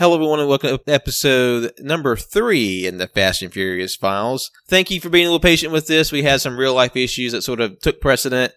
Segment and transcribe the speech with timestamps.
[0.00, 4.50] Hello, everyone, and welcome to episode number three in the Fast and Furious files.
[4.66, 6.10] Thank you for being a little patient with this.
[6.10, 8.54] We had some real life issues that sort of took precedent,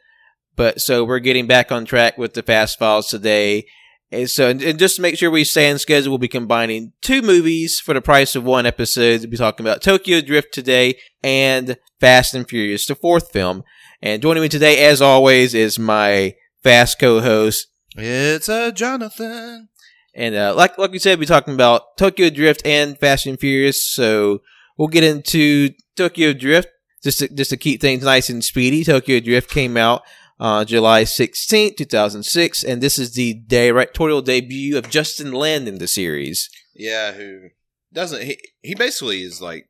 [0.55, 3.65] but so we're getting back on track with the Fast files today.
[4.09, 7.21] And so, and just to make sure we stay on schedule, we'll be combining two
[7.21, 9.19] movies for the price of one episode.
[9.19, 13.65] We'll be talking about Tokyo Drift today and Fast and Furious, the fourth film.
[14.01, 17.67] And joining me today, as always, is my Fast co-host.
[17.97, 19.67] It's a Jonathan.
[20.15, 23.85] And uh, like like we said, we're talking about Tokyo Drift and Fast and Furious.
[23.85, 24.39] So
[24.77, 26.69] we'll get into Tokyo Drift
[27.03, 28.83] just to, just to keep things nice and speedy.
[28.83, 30.03] Tokyo Drift came out
[30.39, 35.87] uh, July 16th, 2006, and this is the directorial debut of Justin Lin in the
[35.87, 36.49] series.
[36.75, 37.49] Yeah, who
[37.91, 38.39] doesn't he?
[38.61, 39.69] He basically is like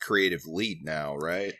[0.00, 1.54] creative lead now, right?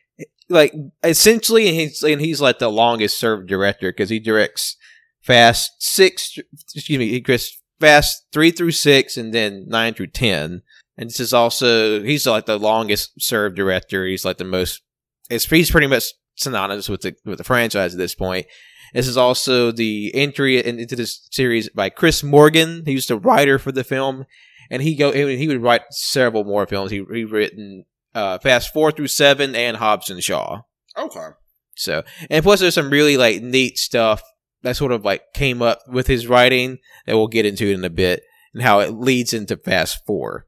[0.48, 4.76] Like essentially, and he's and he's like the longest served director because he directs
[5.20, 6.38] Fast Six.
[6.74, 10.62] Excuse me, he directs Fast three through six, and then nine through ten.
[10.96, 14.06] And this is also he's like the longest served director.
[14.06, 14.82] He's like the most.
[15.28, 16.04] It's he's pretty much
[16.36, 18.46] synonymous with the with the franchise at this point.
[18.92, 22.84] This is also the entry in, into this series by Chris Morgan.
[22.86, 24.24] He was the writer for the film,
[24.70, 26.92] and he go he would write several more films.
[26.92, 30.60] He he written uh, Fast four through seven and Hobbs and Shaw.
[30.96, 31.28] Okay.
[31.74, 34.22] So and plus there's some really like neat stuff
[34.64, 37.90] that sort of like came up with his writing that we'll get into in a
[37.90, 40.46] bit and how it leads into Fast Four.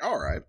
[0.00, 0.42] All right.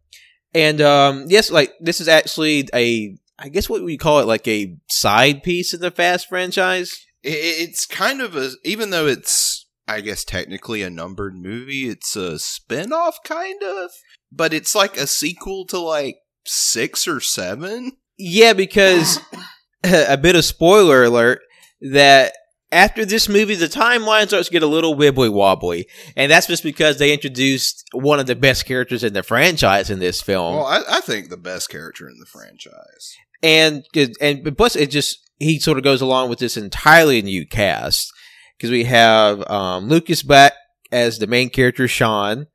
[0.53, 4.47] And um, yes, like this is actually a I guess what we call it like
[4.47, 7.05] a side piece in the Fast franchise.
[7.23, 12.37] It's kind of a even though it's I guess technically a numbered movie, it's a
[12.39, 13.91] spin-off kind of,
[14.31, 17.91] but it's like a sequel to like 6 or 7.
[18.17, 19.19] Yeah, because
[19.83, 21.41] a bit of spoiler alert
[21.81, 22.33] that
[22.75, 25.87] after this movie, the timeline starts to get a little wibbly wobbly,
[26.17, 29.99] and that's just because they introduced one of the best characters in the franchise in
[29.99, 30.57] this film.
[30.57, 33.85] Well, I, I think the best character in the franchise, and
[34.19, 38.11] and plus it just he sort of goes along with this entirely new cast
[38.57, 40.53] because we have um, Lucas Black
[40.91, 42.47] as the main character, Sean.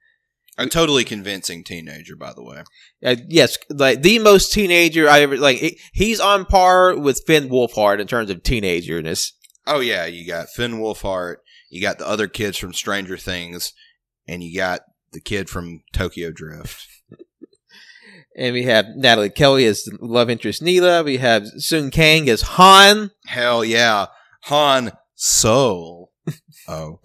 [0.59, 2.65] A totally convincing teenager, by the way.
[3.03, 5.62] Uh, yes, like the most teenager I ever like.
[5.62, 9.33] It, he's on par with Finn Wolfhard in terms of teenagerness.
[9.71, 11.37] Oh yeah, you got Finn Wolfhard,
[11.71, 13.73] you got the other kids from Stranger Things,
[14.27, 14.81] and you got
[15.13, 16.89] the kid from Tokyo Drift.
[18.37, 21.05] and we have Nathalie Kelley as love interest Neela.
[21.05, 23.13] We have Sung Kang as Han.
[23.27, 24.07] Hell yeah,
[24.45, 26.11] Han Soul.
[26.69, 27.01] Oh,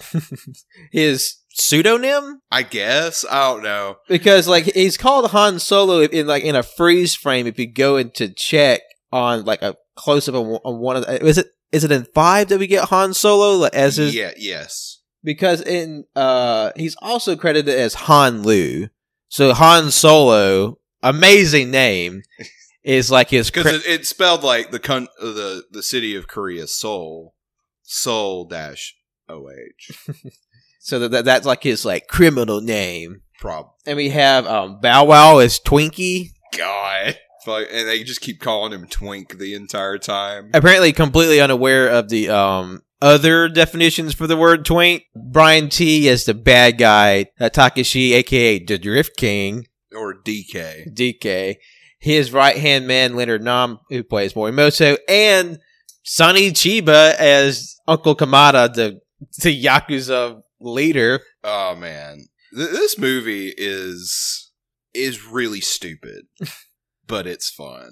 [0.92, 2.42] his pseudonym?
[2.52, 6.62] I guess I don't know because like he's called Han Solo in like in a
[6.62, 7.47] freeze frame.
[7.47, 11.40] If you go into check on like a close up on one of the, is
[11.40, 14.16] it is it in five that we get Han Solo as his?
[14.16, 15.02] Yeah, yes.
[15.24, 18.90] Because in uh, he's also credited as Han Lue.
[19.28, 22.22] So Han Solo, amazing name,
[22.84, 26.28] is like his because cre- it, it's spelled like the con- the the city of
[26.28, 27.36] Korea, Seoul,
[27.82, 28.96] Seoul dash
[29.28, 30.08] O H.
[30.80, 33.22] so that, that that's like his like criminal name.
[33.40, 33.72] Prob.
[33.86, 36.30] And we have um, Bow Wow as Twinkie.
[36.56, 40.51] God and they just keep calling him Twink the entire time.
[40.53, 45.03] Apparently, completely unaware of the um, other definitions for the word twink.
[45.16, 47.28] Brian Tee is the bad guy.
[47.39, 50.94] Uh, Takashi, aka the Drift King, or DK.
[50.94, 51.55] DK.
[52.00, 55.59] His right hand man Leonard Nam, who plays Morimoto, and
[56.03, 59.00] Sonny Chiba as Uncle Kamada, the
[59.41, 61.22] the yakuza leader.
[61.44, 64.51] Oh man, Th- this movie is
[64.94, 66.25] is really stupid.
[67.07, 67.91] but it's fun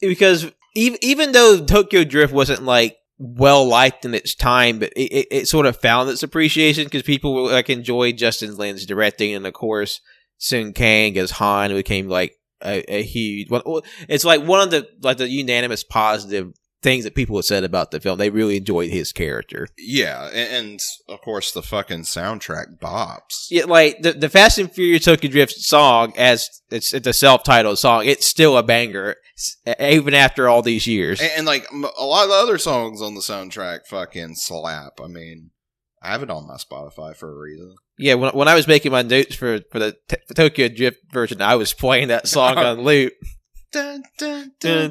[0.00, 5.12] because even even though Tokyo Drift wasn't like well liked in its time, but it,
[5.12, 9.46] it, it sort of found its appreciation because people like enjoyed Justin Lin's directing, and
[9.46, 10.00] of course
[10.38, 13.48] Sung Kang as Han became like a, a huge.
[14.08, 16.52] It's like one of the like the unanimous positive
[16.84, 18.18] things that people have said about the film.
[18.18, 19.66] They really enjoyed his character.
[19.76, 23.46] Yeah, and, and of course the fucking soundtrack bops.
[23.50, 27.42] Yeah, like the the Fast and Furious Tokyo Drift song, as it's it's a self
[27.42, 29.16] titled song, it's still a banger
[29.80, 31.20] even after all these years.
[31.20, 35.00] And, and, like a lot of the other songs on the soundtrack, fucking slap.
[35.02, 35.50] I mean.
[36.02, 37.76] I have it on my Spotify for a reason.
[37.96, 40.98] Yeah, when, when I was making my notes for for the, t- the Tokyo Drift
[41.10, 43.14] version, I was playing that song on loop.
[43.74, 44.04] Dun,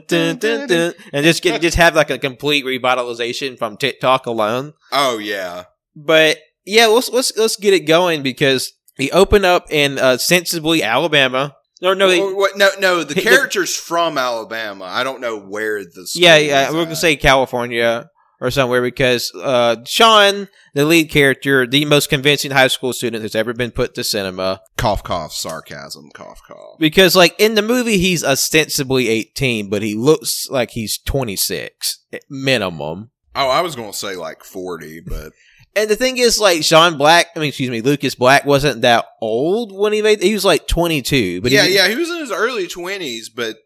[0.08, 4.74] dun, dun, and just get just have like a complete revitalization from TikTok alone.
[4.92, 5.66] Oh yeah,
[5.96, 10.84] but yeah, let's let's let's get it going because he opened up in uh, sensibly
[10.84, 11.56] Alabama.
[11.82, 13.04] No, no, they, what, no, no.
[13.04, 14.86] The character's the, from Alabama.
[14.86, 16.10] I don't know where the.
[16.16, 16.72] yeah, yeah.
[16.72, 18.10] We're gonna say California
[18.44, 23.36] or somewhere because uh, Sean, the lead character, the most convincing high school student that's
[23.36, 26.78] ever been put to cinema, Cough, cough, sarcasm, cough, cough.
[26.78, 32.24] because like in the movie he's ostensibly 18, but he looks like he's 26 at
[32.30, 33.12] minimum.
[33.34, 35.32] Oh, I was gonna say like forty, but
[35.76, 39.06] And the thing is, like Sean Black, I mean, excuse me, Lucas Black wasn't that
[39.22, 40.22] old when he made.
[40.22, 43.58] He was like 22, but yeah, he, yeah, he was in his early twenties, but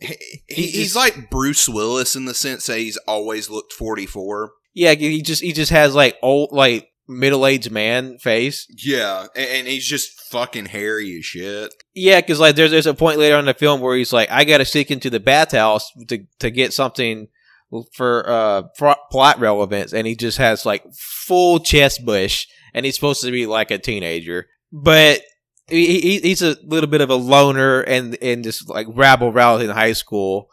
[0.00, 0.16] he,
[0.48, 4.52] he, He- he's like Bruce Willis in the sense that he's always looked forty four.
[4.74, 8.66] yeah, he just he just has like old, like middle aged man face.
[8.84, 11.72] Yeah, and, and he's just fucking hairy as shit.
[11.94, 14.30] Yeah, because like there's there's a point later on in the film where he's like,
[14.30, 17.28] I got to sneak into the bathhouse to to get something
[17.94, 22.94] for uh pro- plot relevance, and he just has like full chest bush, and he's
[22.94, 25.20] supposed to be like a teenager, but.
[25.68, 29.62] He, he, he's a little bit of a loner and and just like rabble rouse
[29.62, 30.48] in high school,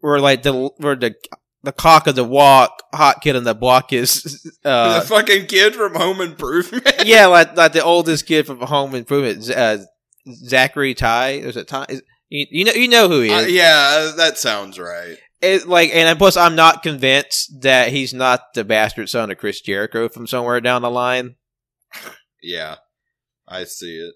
[0.00, 1.14] where like the where the
[1.62, 5.74] the cock of the walk, hot kid on the block is uh the fucking kid
[5.74, 6.86] from Home Improvement.
[7.06, 9.78] yeah, like like the oldest kid from Home Improvement, uh,
[10.46, 11.30] Zachery Ty.
[11.30, 11.86] Is it Ty?
[11.88, 13.52] Is, you, you know, you know who he Uh, is.
[13.52, 15.16] yeah, that sounds right.
[15.42, 19.60] It, like, and plus, I'm not convinced that he's not the bastard son of Chris
[19.62, 21.36] Jericho from somewhere down the line.
[22.42, 22.76] Yeah,
[23.48, 24.14] I see it.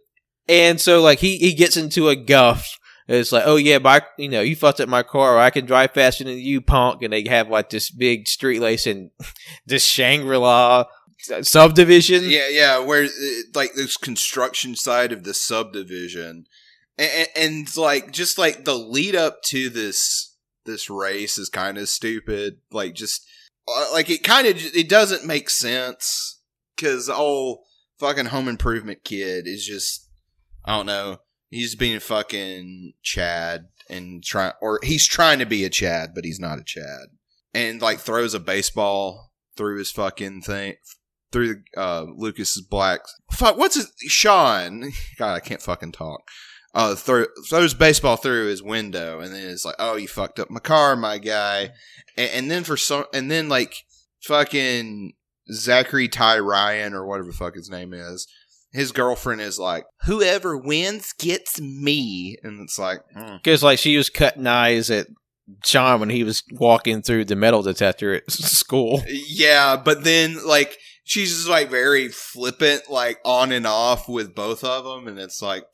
[0.48, 2.78] And so, like, he he gets into a guff.
[3.06, 5.90] It's like, oh yeah, my, you know, you fucked up my car, I can drive
[5.92, 7.02] faster than you, punk.
[7.02, 9.10] And they have like this big street lace and
[9.66, 10.86] this Shangri La
[11.42, 12.24] subdivision.
[12.24, 13.08] Yeah, yeah, where uh,
[13.54, 16.46] like this construction side of the subdivision,
[16.98, 21.88] and, and like just like the lead up to this this race is kind of
[21.88, 22.58] stupid.
[22.70, 23.26] Like just
[23.68, 26.40] uh, like it kind of it doesn't make sense
[26.76, 27.64] because all
[27.98, 30.03] fucking home improvement kid is just
[30.64, 31.18] I don't know.
[31.50, 36.40] He's being fucking Chad and try or he's trying to be a Chad, but he's
[36.40, 37.08] not a Chad.
[37.52, 40.74] And like throws a baseball through his fucking thing
[41.34, 43.00] through uh Lucas's black
[43.32, 46.28] fuck what's his Sean God I can't fucking talk
[46.74, 50.48] uh throw, throws baseball through his window and then it's like oh you fucked up
[50.48, 51.70] my car my guy
[52.16, 53.74] and, and then for some and then like
[54.22, 55.14] fucking
[55.52, 58.28] Zachery Ty Ryan or whatever the fuck his name is
[58.74, 63.36] his girlfriend is like whoever wins gets me and it's like hmm.
[63.36, 65.06] Because like she was cutting eyes at
[65.64, 69.02] Sean when he was walking through the metal detector at school.
[69.08, 74.64] Yeah, but then like she's just like very flippant, like on and off with both
[74.64, 75.64] of them, and it's like,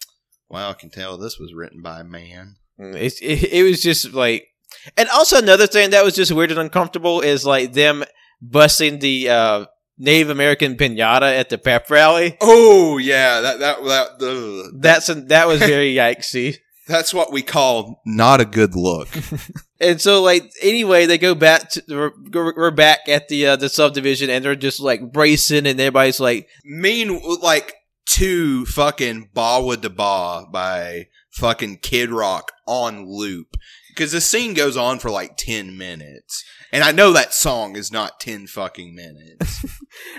[0.49, 2.56] wow, I can tell this was written by a man.
[2.79, 4.49] It's, it, it was just like,
[4.96, 8.05] and also another thing that was just weird and uncomfortable is like them
[8.43, 9.64] busting the uh,
[10.00, 12.37] Native American pinata at the pep rally.
[12.41, 14.73] Oh yeah, that that that ugh.
[14.81, 16.56] That's that was very yikesy.
[16.88, 19.08] that's what we call not a good look.
[19.82, 23.70] And so, like, anyway, they go back to we're, we're back at the uh, the
[23.70, 31.06] subdivision, and they're just like bracing, and everybody's like, mean like two fucking Bawitdaba by
[31.31, 33.56] fucking Kid Rock on loop
[33.88, 37.93] because the scene goes on for like 10 minutes and I know that song is
[37.93, 39.64] not 10 fucking minutes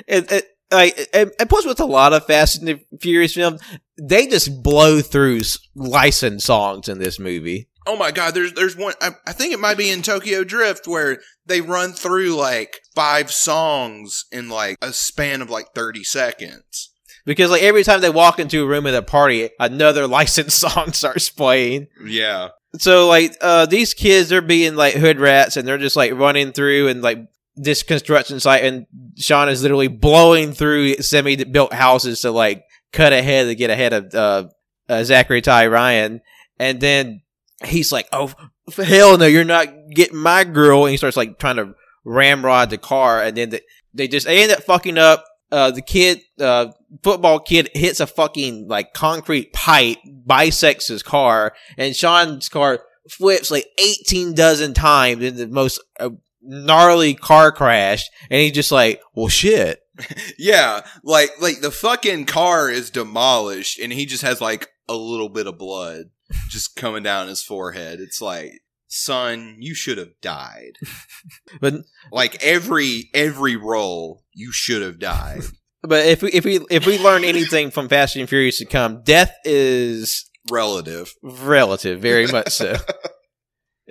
[0.08, 3.62] and, and, like, and, and plus with a lot of Fast and Furious films,
[4.02, 5.42] they just blow through
[5.76, 7.68] licensed songs in this movie.
[7.88, 10.88] oh my god there's there's one I, I think it might be in Tokyo Drift
[10.88, 16.92] where they run through like five songs in like a span of like 30 seconds
[17.26, 20.94] Because like every time they walk into a room at a party, another licensed song
[20.94, 21.88] starts playing.
[22.06, 26.14] yeah So like uh these kids they're being like hood rats and they're just like
[26.14, 27.20] running through and like
[27.56, 28.86] this construction site and
[29.18, 33.94] Sean is literally blowing through semi built houses to like cut ahead to get ahead
[33.94, 34.50] of uh,
[34.90, 36.22] uh Zachery Ty Ryan.
[36.60, 37.22] And then
[37.66, 38.34] he's like oh
[38.78, 42.78] hell no you're not getting my girl and he starts like trying to ramrod the
[42.78, 43.22] car.
[43.22, 43.62] And then the,
[43.94, 45.26] they just they end up fucking up.
[45.52, 46.68] Uh the kid uh
[47.04, 51.54] football kid hits a fucking like concrete pipe bisects his car.
[51.78, 52.80] And Sean's car
[53.10, 58.72] flips like 18 dozen times in the most uh, gnarly car crash and he's just
[58.72, 59.80] like well shit
[60.38, 65.30] Yeah, like like the fucking car is demolished and he just has like a little
[65.30, 66.06] bit of blood
[66.50, 68.00] just coming down his forehead.
[68.00, 68.52] It's like,
[68.88, 70.78] son, you should have died.
[71.62, 71.74] but
[72.12, 75.42] Like every every roll, you should have died.
[75.84, 79.04] but if we if we if we learn anything from Fast and Furious to come
[79.04, 81.14] death is Relative.
[81.22, 82.76] relative very much so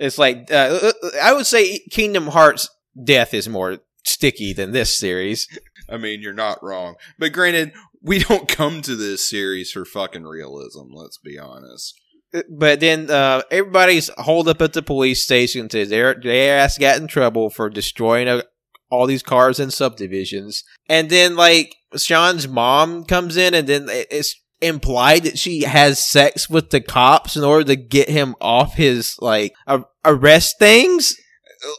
[0.01, 0.91] it's like uh,
[1.21, 2.69] I would say Kingdom Hearts
[3.01, 5.47] death is more sticky than this series
[5.91, 6.95] I mean, you're not wrong.
[7.19, 11.99] But granted, we don't come to this series for fucking realism, let's be honest.
[12.49, 15.69] but then uh, everybody's holed up at the police station.
[15.69, 18.43] Says their their ass got in trouble for destroying a
[18.89, 20.63] all these cars and subdivisions.
[20.89, 26.49] And then like Sean's mom comes in and then it's implied that she has sex
[26.49, 29.53] with the cops in order to get him off his like
[30.05, 31.15] arrest things.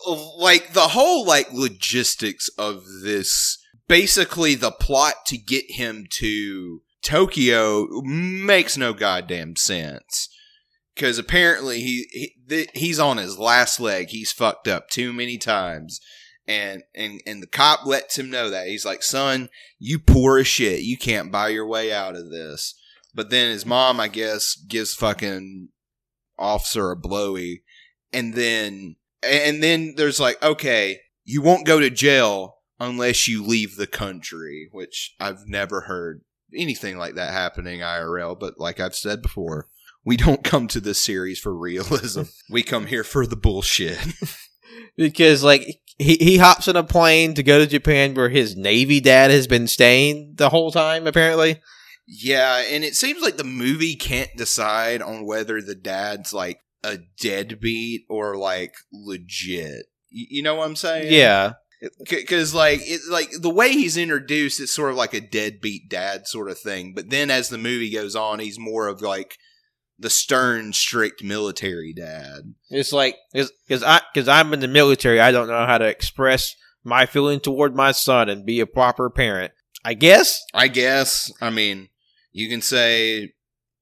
[0.07, 3.59] Uh, like the whole like logistics of this
[3.89, 10.29] basically the plot to get him to Tokyo makes no goddamn sense
[10.95, 14.09] because apparently he, he th- he's on his last leg.
[14.09, 16.01] He's fucked up too many times,
[16.47, 20.47] and and and the cop lets him know that he's like, "Son, you poor as
[20.47, 20.83] shit.
[20.83, 22.75] You can't buy your way out of this."
[23.15, 25.69] But then his mom, I guess, gives fucking
[26.39, 27.63] officer a blowy,
[28.13, 33.77] and then and then there's like, okay, you won't go to jail unless you leave
[33.77, 36.23] the country, which I've never heard
[36.55, 38.39] anything like that happening IRL.
[38.39, 39.69] But like I've said before,
[40.05, 42.23] we don't come to this series for realism.
[42.51, 43.99] we come here for the bullshit.
[44.97, 49.01] because like he he hops on a plane to go to Japan where his Navy
[49.01, 51.61] dad has been staying the whole time apparently.
[52.07, 56.99] Yeah, and it seems like the movie can't decide on whether the dad's like a
[57.21, 59.87] deadbeat or like legit.
[60.11, 61.13] You know what I'm saying?
[61.13, 61.55] Yeah.
[62.09, 66.27] Because like it, like the way he's introduced, it's sort of like a deadbeat dad
[66.27, 66.93] sort of thing.
[66.95, 69.37] But then as the movie goes on, he's more of like
[70.03, 72.55] the stern, strict military dad.
[72.69, 76.55] It's like because I because I'm in the military, I don't know how to express
[76.85, 79.53] my feeling toward my son and be a proper parent.
[79.85, 80.45] I guess.
[80.53, 81.33] I guess.
[81.41, 81.89] I mean,
[82.33, 83.33] you can say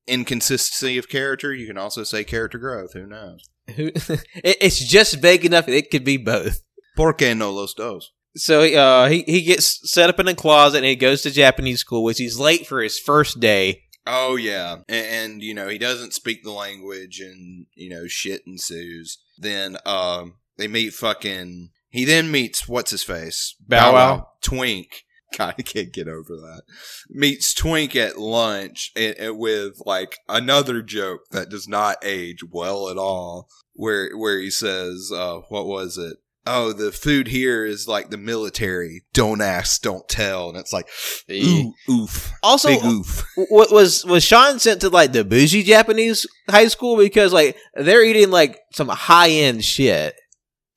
[0.07, 1.53] inconsistency of character.
[1.53, 2.93] You can also say character growth.
[2.93, 3.49] Who knows?
[3.69, 5.69] it's just vague enough.
[5.69, 6.63] It could be both.
[6.97, 8.13] Por qué no los dos?
[8.37, 11.81] So uh, he he gets set up in a closet and he goes to Japanese
[11.81, 13.83] school, which he's late for his first day.
[14.07, 18.43] Oh yeah, and, and, you know he doesn't speak the language, and you know shit
[18.47, 19.19] ensues.
[19.39, 21.71] Then um, they meet fucking.
[21.91, 25.05] He then meets what's his face Bow Wow Twink.
[25.39, 26.63] God, I can't get over that.
[27.09, 32.89] Meets Twink at lunch and, and with like another joke that does not age well
[32.89, 33.49] at all.
[33.75, 36.17] Where where he says, uh, "What was it?
[36.47, 39.05] Oh, the food here is like the military.
[39.13, 40.49] Don't ask, don't tell.
[40.49, 40.89] And it's like,
[41.31, 42.33] ooh, oof.
[42.43, 43.25] Also, Big oof.
[43.49, 48.05] What was was Sean sent to like the bougie Japanese high school because like they're
[48.05, 50.15] eating like some high end shit.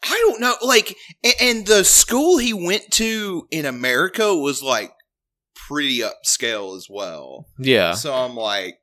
[0.04, 0.56] I don't know.
[0.62, 0.98] Like,
[1.40, 4.92] and the school he went to in America was like
[5.68, 7.48] pretty upscale as well.
[7.58, 7.94] Yeah.
[7.94, 8.76] So I'm like,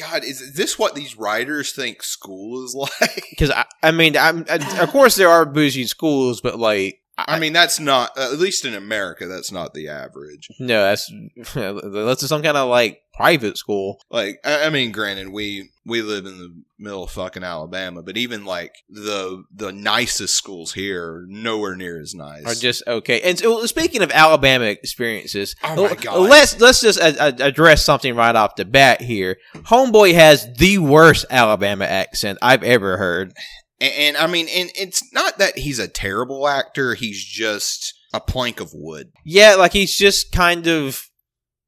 [0.00, 3.26] God, is this what these writers think school is like?
[3.30, 7.38] Because I, I mean, I'm I, of course there are bougie schools, but like I,
[7.38, 9.26] mean, that's not at least in America.
[9.26, 10.48] That's not the average.
[10.58, 11.12] No, that's
[11.54, 14.00] that's some kind of like private school.
[14.10, 18.46] Like, I, mean, granted, we we live in the middle of fucking Alabama, but even
[18.46, 22.46] like the the nicest schools here are nowhere near as nice.
[22.46, 23.20] Are just okay.
[23.20, 27.84] And so, speaking of Alabama experiences, oh my god, let's let's just uh, uh, address
[27.84, 29.36] something right off the bat here.
[29.54, 33.34] Homeboy has the worst Alabama accent I've ever heard.
[33.80, 38.20] And, and I mean, and it's not that he's a terrible actor; he's just a
[38.20, 39.12] plank of wood.
[39.26, 41.06] Yeah, like he's just kind of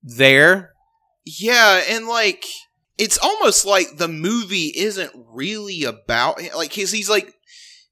[0.02, 0.71] there.
[1.24, 2.44] Yeah, and like
[2.98, 7.34] it's almost like the movie isn't really about like he's he's like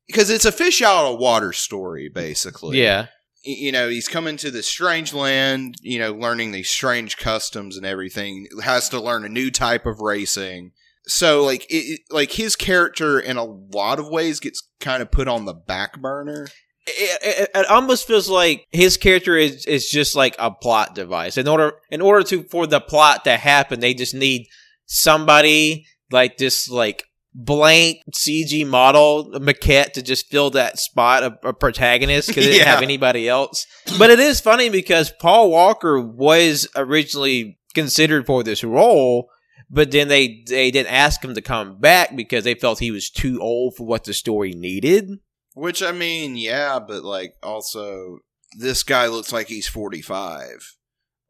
[0.07, 2.81] because it's a fish out of water story basically.
[2.81, 3.07] Yeah.
[3.43, 7.87] You know, he's coming to this strange land, you know, learning these strange customs and
[7.87, 8.49] everything.
[8.63, 10.73] Has to learn a new type of racing
[11.07, 15.29] so like it, like his character in a lot of ways gets kind of put
[15.29, 16.49] on the back burner
[16.97, 21.37] it, it, it, almost feels like his character is, is just like a plot device.
[21.37, 24.47] In order in order to for the plot to happen they just need
[24.87, 31.53] somebody like this like blank cg model maquette to just fill that spot of a
[31.53, 33.67] protagonist because they didn't have anybody else.
[33.99, 39.31] But it is funny because paul walker was originally considered for this role
[39.71, 43.09] but then they they didn't ask him to come back because they felt he was
[43.09, 45.21] too old for what the story needed.
[45.61, 48.21] Which I mean, yeah, but like also
[48.59, 50.77] this guy looks like he's 45.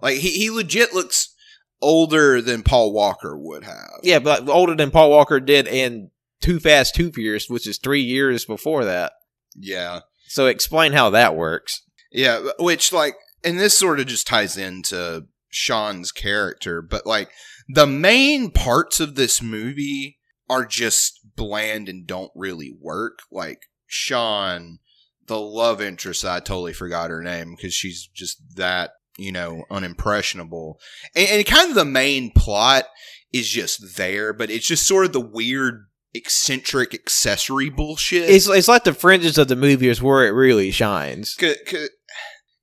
[0.00, 1.34] Like he he legit looks
[1.82, 3.98] older than Paul Walker would have.
[4.04, 8.00] Yeah, but older than Paul Walker did in Too Fast, Too Furious, which is 3
[8.00, 9.14] years before that.
[9.56, 10.02] Yeah.
[10.28, 11.82] So explain how that works.
[12.12, 17.32] Yeah, which like and this sort of just ties into Sean's character, but like
[17.68, 20.18] the main parts of this movie
[20.48, 23.18] are just bland and don't really work.
[23.32, 24.78] Like Sean,
[25.26, 30.74] the love interest, I totally forgot her name because she's just that, you know, unimpressionable.
[31.16, 32.84] And, and kind of the main plot
[33.32, 38.30] is just there, but it's just sort of the weird eccentric accessory bullshit.
[38.30, 41.34] It's it's like the fringes of the movie is where it really shines.
[41.34, 41.88] C- c-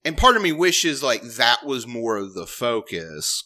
[0.06, 3.44] and part of me wishes like that was more of the focus,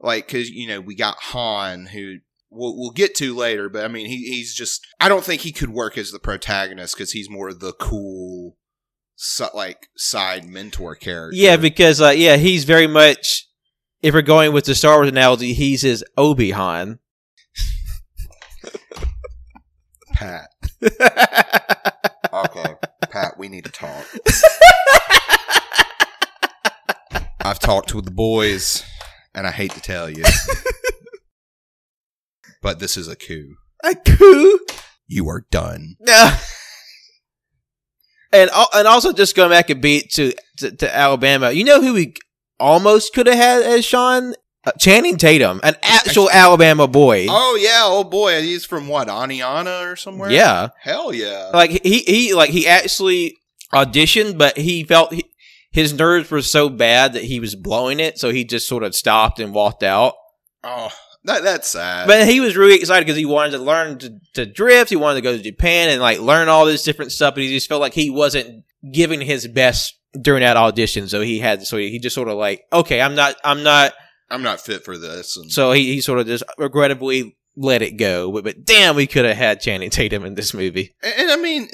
[0.00, 2.18] like because you know we got Han who.
[2.54, 4.86] We'll, we'll get to later, but I mean, he, he's just.
[5.00, 8.58] I don't think he could work as the protagonist because he's more the cool,
[9.16, 11.34] si- like side mentor character.
[11.34, 13.48] Yeah, because uh, yeah, he's very much.
[14.02, 16.98] If we're going with the Star Wars analogy, he's his Obi Han.
[20.12, 20.48] Pat.
[22.34, 22.74] Okay,
[23.10, 24.06] Pat, we need to talk.
[27.44, 28.84] I've talked with the boys,
[29.34, 30.24] and I hate to tell you,
[32.62, 33.56] but this is a coup.
[33.84, 34.60] A coup.
[35.06, 35.96] You are done.
[36.00, 36.38] Yeah.
[38.34, 41.50] And and also just going back a beat to, to to Alabama.
[41.50, 42.14] You know who we
[42.58, 44.32] almost could have had as Sean
[44.64, 47.26] uh, Channing Tatum, an actual Alabama boy.
[47.28, 50.30] Oh yeah, oh boy, he's from what Aniana or somewhere.
[50.30, 51.50] yeah, hell yeah.
[51.52, 53.36] like he he like he actually
[53.70, 55.24] auditioned, but he felt he,
[55.70, 58.94] his nerves were so bad that he was blowing it, so he just sort of
[58.94, 60.14] stopped and walked out.
[60.64, 60.88] oh,
[61.24, 62.06] that that's sad.
[62.08, 64.90] But he was really excited because he wanted to learn to, to drift.
[64.90, 67.34] He wanted to go to Japan and like learn all this different stuff.
[67.34, 71.08] But he just felt like he wasn't giving his best during that audition.
[71.08, 73.92] So he had, so he just sort of like, okay, I'm not, I'm not.
[74.30, 75.36] I'm not fit for this.
[75.36, 78.32] And So he, he sort of just regrettably let it go.
[78.32, 80.94] But, but damn, we could have had Channing Tatum in this movie.
[81.02, 81.68] And, and I mean,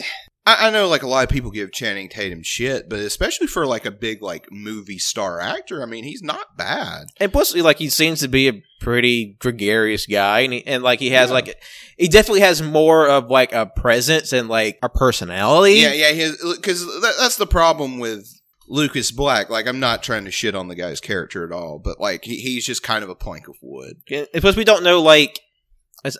[0.48, 3.66] I, I know like a lot of people give Channing Tatum shit, but especially for
[3.66, 7.08] like a big like movie star actor, I mean, he's not bad.
[7.20, 11.00] And plus, like he seems to be a pretty gregarious guy, and, he, and like
[11.00, 11.34] he has Yeah.
[11.34, 11.62] like
[11.98, 15.74] he definitely has more of like a presence and like a personality.
[15.80, 18.26] Yeah, yeah, because that, that's the problem with
[18.68, 19.50] Lucas Black.
[19.50, 22.36] Like, I'm not trying to shit on the guy's character at all, but like he,
[22.36, 23.96] he's just kind of a plank of wood.
[24.10, 25.40] And plus, we don't know like.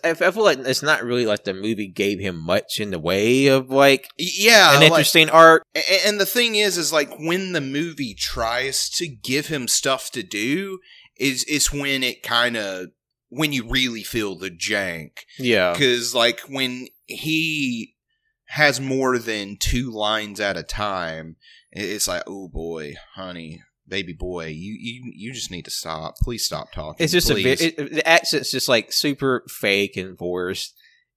[0.03, 3.47] I feel like it's not really like the movie gave him much in the way
[3.47, 5.63] of like Yeah, an like- interesting art.
[6.05, 10.23] And the thing is, is like when the movie tries to give him stuff to
[10.23, 10.79] do,
[11.17, 12.87] is is when it kind of
[13.29, 15.19] when you really feel the jank.
[15.37, 17.95] Yeah, Because like when he
[18.47, 21.35] has more than two lines at a time,
[21.71, 26.17] it's like, oh boy, honey, baby boy, you you you just need to stop.
[26.17, 27.03] Please stop talking.
[27.03, 27.43] it's just a please.
[27.43, 27.79] bit.
[27.79, 30.75] It, the accent's just like super fake and forced,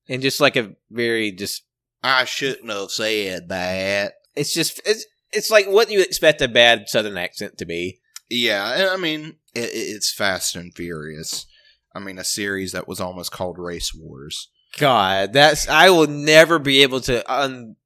[0.08, 1.64] and just like a very just.
[2.02, 4.14] I shouldn't have said that.
[4.34, 8.00] It's just it's it's like what you expect a bad Southern accent to be.
[8.28, 11.46] Yeah, I mean, it, it's Fast and Furious.
[11.94, 14.48] I mean, a series that was almost called Race Wars.
[14.78, 17.76] God, that's I will never be able to un-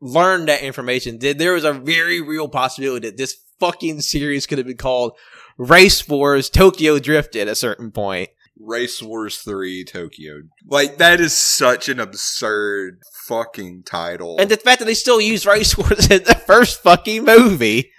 [0.00, 1.18] learn that information.
[1.18, 5.12] Did there was a very real possibility that this fucking series could have been called
[5.56, 8.30] Race Wars Tokyo Drift at a certain point.
[8.60, 10.42] Race Wars 3 Tokyo.
[10.66, 14.36] Like, that is such an absurd fucking title.
[14.38, 17.92] And the fact that they still use Race Wars in the first fucking movie.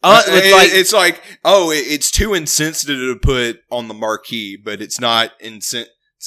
[0.00, 4.56] Uh, It- like, it's like, oh, it- it's too insensitive to put on the marquee,
[4.56, 5.32] but it's not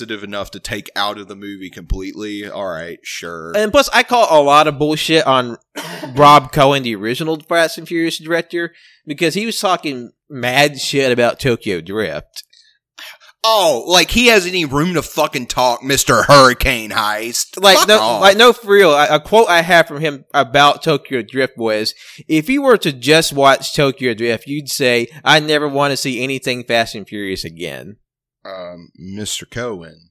[0.02, 2.50] insensitive enough to take out of the movie completely.
[2.50, 3.54] All right, sure.
[3.56, 5.58] and plus, I call a lot of bullshit on
[6.16, 8.74] Rob Cohen, the original Fast and Furious director,
[9.06, 12.44] because he was talking mad shit about Tokyo Drift.
[13.44, 17.62] oh, like he has any room to fucking talk, Mister Hurricane Heist?
[17.62, 18.22] like Fuck no, off.
[18.22, 18.94] like no, for real.
[18.94, 21.94] A, a quote I have from him about Tokyo Drift was,
[22.28, 26.24] "If you were to just watch Tokyo Drift, you'd say I never want to see
[26.24, 27.98] anything Fast and Furious again."
[28.46, 29.50] Um, Mr.
[29.50, 30.10] Cohen.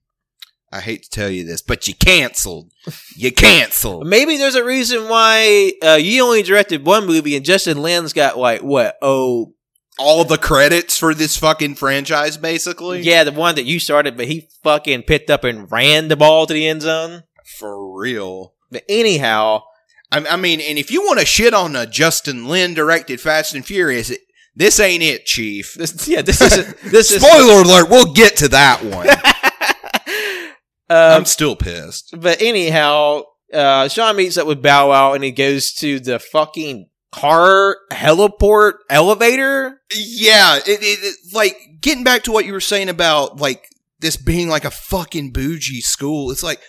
[0.73, 2.71] I hate to tell you this, but you canceled.
[3.16, 4.07] You canceled.
[4.09, 8.38] Maybe there's a reason why uh, you only directed one movie and Justin Lin's got
[8.38, 8.97] like what?
[9.03, 9.55] Oh,
[9.99, 13.01] All the credits for this fucking franchise, basically.
[13.01, 16.47] yeah, the one that you started, but he fucking picked up and ran the ball
[16.47, 17.25] to the end zone.
[17.59, 18.55] For real.
[18.71, 19.64] But anyhow,
[20.12, 23.57] I, I mean, and if you want to shit on a Justin Lin directed Fast
[23.57, 24.21] and Furious, it,
[24.54, 25.74] this ain't it, Chief.
[25.74, 29.08] this yeah, this is this is Spoiler alert, we'll get to that one.
[30.90, 32.14] um, I'm still pissed.
[32.18, 36.88] But anyhow, uh, Sean meets up with Bow Wow and he goes to the fucking
[37.12, 39.80] car heliport elevator.
[39.94, 43.68] Yeah, it, it, it like getting back to what you were saying about like
[44.00, 46.30] this being like a fucking bougie school.
[46.30, 46.60] It's like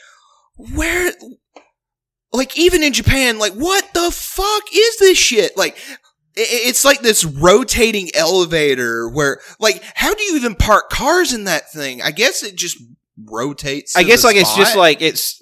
[0.55, 1.13] where
[2.33, 5.57] like even in Japan, like what the fuck is this shit?
[5.57, 5.77] Like
[6.49, 11.71] it's like this rotating elevator where like how do you even park cars in that
[11.71, 12.01] thing?
[12.01, 12.77] I guess it just
[13.25, 13.95] rotates.
[13.95, 15.41] I guess like it's just like it's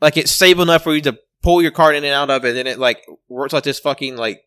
[0.00, 2.56] like it's stable enough for you to pull your card in and out of it,
[2.56, 4.42] and it like works like this fucking like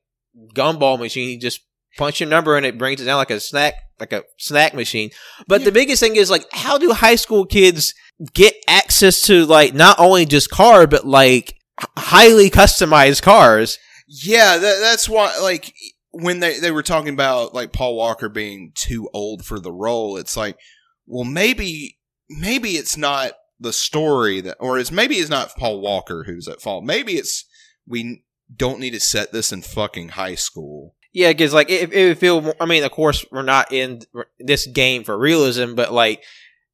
[0.53, 1.29] gumball machine.
[1.29, 1.61] You just
[1.97, 5.09] punch your number and it brings it down like a snack like a snack machine.
[5.47, 5.65] But Yeah.
[5.65, 7.93] the biggest thing is like, how do high school kids
[8.33, 11.55] get access to like not only just car but like
[11.97, 13.77] highly customized cars?
[14.09, 15.37] Yeah, that, that's why.
[15.39, 15.73] Like
[16.11, 20.17] when they they were talking about like Paul Walker being too old for the role,
[20.17, 20.57] it's like,
[21.05, 26.23] well, maybe maybe it's not the story that, or it's maybe it's not Paul Walker
[26.23, 26.83] who's at fault.
[26.83, 27.45] Maybe it's
[27.87, 30.95] we don't need to set this in fucking high school.
[31.13, 32.53] Yeah, because like it, it would feel.
[32.59, 34.01] I mean, of course, we're not in
[34.39, 36.23] this game for realism, but like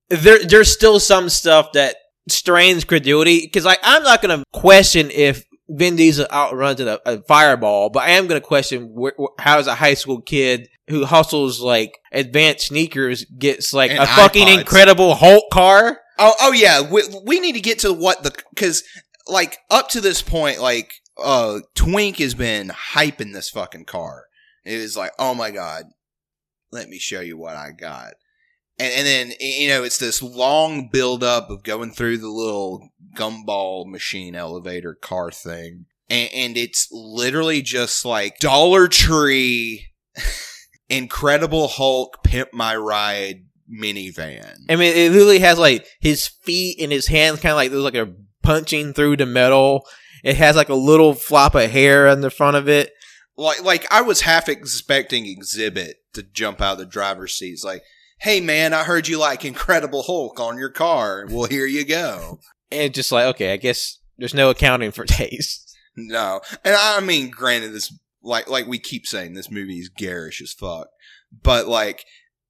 [0.09, 1.97] there, there's still some stuff that
[2.29, 3.41] strains credulity.
[3.41, 8.11] Because like I'm not gonna question if Vin Diesel outruns a, a fireball, but I
[8.11, 12.67] am gonna question wh- wh- how does a high school kid who hustles like advanced
[12.67, 15.99] sneakers gets like And a fucking incredible Hulk car.
[16.19, 16.81] Oh, oh yeah.
[16.81, 18.83] We, we need to get to what the because
[19.27, 24.25] like up to this point, like uh, Twink has been hyping this fucking car.
[24.63, 25.85] It is like, oh my god,
[26.71, 28.13] let me show you what I got.
[28.77, 32.89] And, and then you know it's this long build up of going through the little
[33.15, 39.87] gumball machine elevator car thing, and, and it's literally just like Dollar Tree,
[40.89, 44.57] Incredible Hulk, Pimp My Ride minivan.
[44.69, 47.83] I mean, it literally has like his feet and his hands kind of like those
[47.83, 49.85] like they're punching through the metal.
[50.23, 52.91] It has like a little flop of hair on the front of it.
[53.37, 57.53] like like I was half expecting Xzibit to jump out of the driver's seat.
[57.53, 57.83] It's like,
[58.19, 61.25] hey man, I heard you like Incredible Hulk on your car.
[61.29, 62.39] Well, here you go.
[62.71, 65.77] And just like, okay, I guess there's no accounting for taste.
[65.95, 70.41] No, and I mean, granted, this like like we keep saying, this movie is garish
[70.41, 70.87] as fuck.
[71.43, 72.03] But like,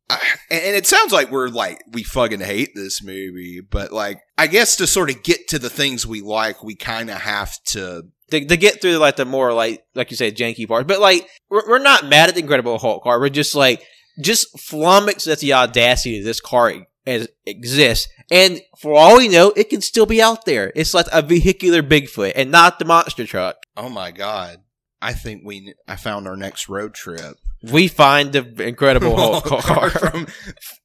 [0.09, 3.61] I, and it sounds like we're like we fucking hate this movie.
[3.61, 7.09] But like, I guess to sort of get to the things we like, we kind
[7.09, 10.67] of have to To, to get through like the more like like you said janky
[10.67, 13.19] parts, but like we're, we're not mad at the Incredible Hulk car.
[13.19, 13.83] We're just like
[14.19, 16.73] just flummoxed at the audacity of this car
[17.05, 18.07] as exists.
[18.31, 20.71] And for all we know, it can still be out there.
[20.75, 23.57] It's like a vehicular Bigfoot and not the monster truck.
[23.77, 24.61] Oh my god.
[25.01, 27.37] I think we I found our next road trip.
[27.61, 29.89] We find the Incredible Hulk car.
[29.89, 30.27] from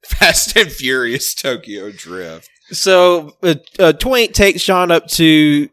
[0.04, 2.48] Fast and Furious Tokyo Drift.
[2.72, 5.68] So uh, uh, Twink takes Sean up to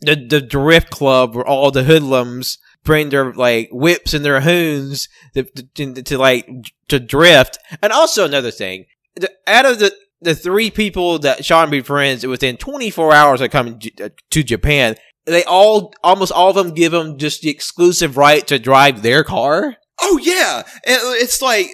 [0.00, 5.08] the the drift club where all the hoodlums bring their like whips and their hoons
[5.34, 6.48] to, to, to like
[6.88, 7.58] to drift.
[7.82, 12.56] And also another thing, the, out of the the three people that Sean befriends within
[12.56, 17.18] 24 hours of coming uh, to Japan, they all almost all of them give him
[17.18, 19.76] just the exclusive right to drive their car.
[20.00, 21.68] Oh yeah, it's like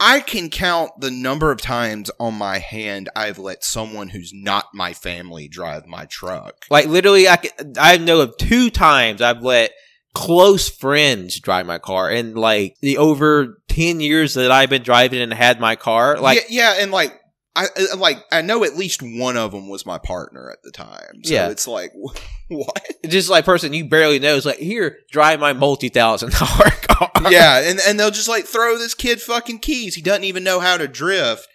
[0.00, 4.66] I can count the number of times on my hand I've let someone who's not
[4.74, 6.66] my family drive my truck.
[6.70, 9.72] Like literally, I can, I know of two times I've let
[10.14, 15.20] close friends drive my car, and like the over ten years that I've been driving
[15.20, 17.18] and had my car, like yeah, yeah, and like
[17.56, 20.70] I I- like I know at least one of them was my partner at the
[20.70, 21.22] time.
[21.24, 21.48] So Yeah.
[21.50, 21.92] it's like
[22.48, 22.86] what?
[23.08, 27.10] just like person you barely know is like here, drive my multi thousand dollar car.
[27.30, 29.94] yeah, and and they'll just like throw this kid fucking keys.
[29.94, 31.46] He doesn't even know how to drift,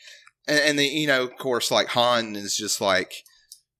[0.47, 3.13] and, and the you know, of course, like Han is just like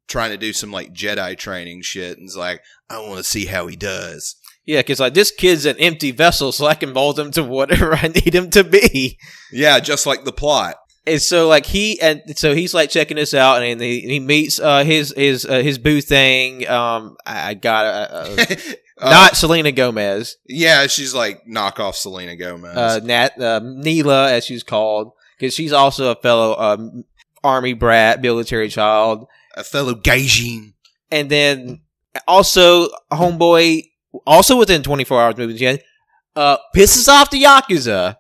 [0.08, 3.46] trying to do some like Jedi training shit, and is like, I want to see
[3.46, 4.36] how he does.
[4.70, 7.96] Yeah, because like this kid's an empty vessel, so I can mold him to whatever
[7.96, 9.18] I need him to be.
[9.52, 10.76] Yeah, just like the plot.
[11.08, 14.60] And so like he and so he's like checking this out, and he, he meets
[14.60, 16.68] uh, his his uh, his boo thing.
[16.68, 18.46] Um, I, I got uh, uh,
[19.02, 20.36] Uh, not Selena Gomez.
[20.46, 22.76] yeah, she's like knockoff Selena Gomez.
[22.76, 27.06] uh, Nat uh, Neela, as she's called, because she's also a fellow um,
[27.42, 30.74] army brat, military child, a fellow Gaijin.
[31.10, 31.80] and then
[32.28, 33.84] also homeboy,
[34.26, 35.78] also within 24 hours movies, yeah,
[36.36, 38.16] uh, pisses off the yakuza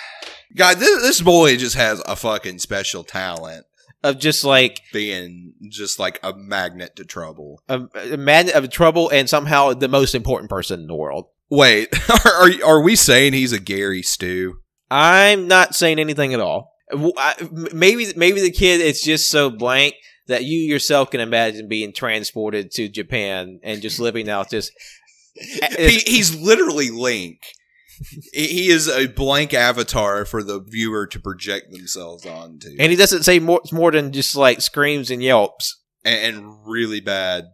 [0.56, 3.66] God, this, this boy just has a fucking special talent,
[4.04, 7.60] of just like being just like a magnet to trouble.
[7.68, 7.80] a,
[8.12, 11.26] a man of trouble and somehow the most important person in the world.
[11.50, 11.88] Wait,
[12.24, 14.58] are are we saying he's a Gary Stu?
[14.90, 16.72] I'm not saying anything at all.
[16.90, 19.94] W- I- m- Maybe maybe the kid is just so blank
[20.28, 24.70] that you yourself can imagine being transported to Japan and just living out this
[25.76, 27.40] he, he's literally Link.
[28.32, 33.22] He- is a blank avatar for the viewer to project themselves onto, And he doesn't
[33.22, 35.80] say more, more than just like screams and yelps.
[36.04, 37.44] and, and really bad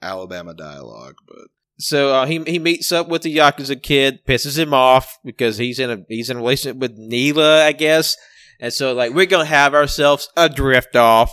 [0.00, 1.16] Alabama dialogue.
[1.28, 5.58] But So uh, he he meets up with the yakuza kid, pisses him off because
[5.58, 8.16] he's in a he's in a relationship with Neela, I guess.
[8.60, 11.32] And so like we're gonna have ourselves a drift off,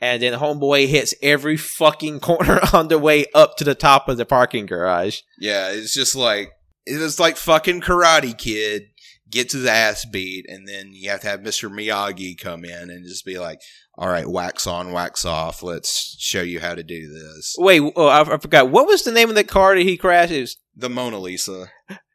[0.00, 4.16] and then homeboy hits every fucking corner on the way up to the top of
[4.16, 5.20] the parking garage.
[5.38, 6.52] yeah, it's just like
[6.86, 8.84] it's like fucking Karate Kid.
[9.30, 11.70] gets his ass beat, and then you have to have Mr.
[11.70, 13.60] Miyagi come in and just be like,
[13.96, 15.62] "All right, wax on, wax off.
[15.62, 18.70] Let's show you how to do this." Wait, oh, I, I forgot.
[18.70, 20.56] What was the name of the car that he crashes?
[20.74, 21.70] The Mona Lisa,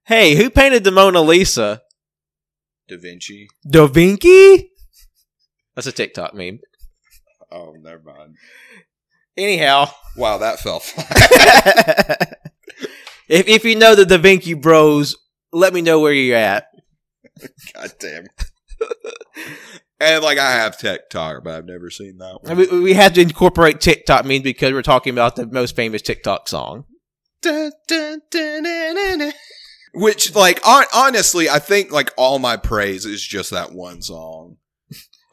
[0.06, 1.82] Hey, who painted the Mona Lisa?
[2.88, 3.48] Da Vinci.
[3.69, 4.71] Da Vinci?
[5.76, 6.60] That's a TikTok meme.
[7.51, 8.36] Oh, never mind.
[9.38, 12.39] Anyhow, Wow, that fell flat.
[13.27, 15.17] if if you know the Da Vinci Bros,
[15.51, 16.67] let me know where you're at.
[17.73, 18.27] God damn.
[19.99, 22.58] and like I have TikTok, but I've never seen that one.
[22.58, 26.47] We, we had to incorporate TikTok memes because we're talking about the most famous TikTok
[26.47, 26.86] song.
[27.41, 29.34] Dun, dun, dun.
[29.93, 34.58] Which, like, hon- honestly, I think like all my praise is just that one song.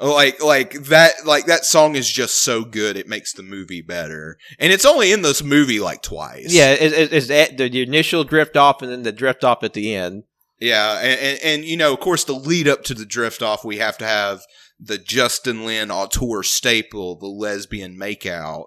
[0.02, 4.36] Like, like that, like that song is just so good it makes the movie better,
[4.58, 6.52] and it's only in this movie like twice.
[6.52, 9.62] Yeah, it, it, it's at the, the initial drift off and then the drift off
[9.62, 10.24] at the end.
[10.60, 13.64] yeah, and, and and you know, of course, the lead up to the drift off,
[13.64, 14.42] we have to have
[14.80, 18.66] the Justin Lin auteur staple, the lesbian makeout,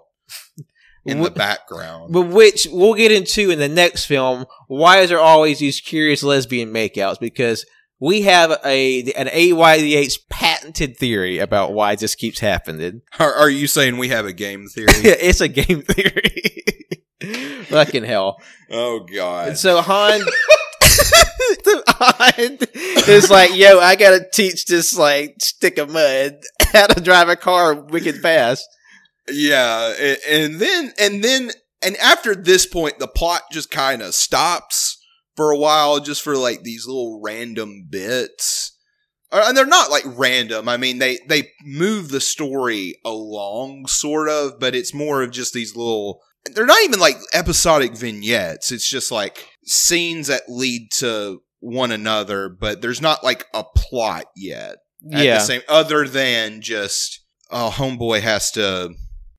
[1.04, 2.12] in the background.
[2.12, 4.46] But which we'll get into in the next film.
[4.68, 7.20] Why is there always these curious lesbian makeouts?
[7.20, 7.66] Because
[7.98, 13.02] we have a an AYDH patented theory about why this keeps happening.
[13.18, 14.88] Are, are you saying we have a game theory?
[14.92, 16.64] it's a game theory.
[17.64, 18.40] Fucking hell.
[18.70, 19.48] oh God!
[19.48, 20.20] And so Han,
[21.88, 22.58] Han
[23.08, 26.36] is like, yo, I gotta teach this like stick of mud
[26.72, 28.68] how to drive a car wicked fast.
[29.28, 31.50] Yeah, and, and then and then
[31.82, 34.95] and after this point, the plot just kind of stops
[35.36, 38.76] for a while, just for like these little random bits.
[39.30, 40.68] Uh, And they're not like random.
[40.68, 45.52] I mean, they they move the story along, sort of, but it's more of just
[45.52, 46.20] these little.
[46.52, 48.70] They're not even like episodic vignettes.
[48.70, 54.26] It's just like scenes that lead to one another, but there's not like a plot
[54.36, 54.76] yet
[55.12, 55.34] at yeah.
[55.34, 57.20] the same other than just
[57.50, 58.94] oh homeboy has to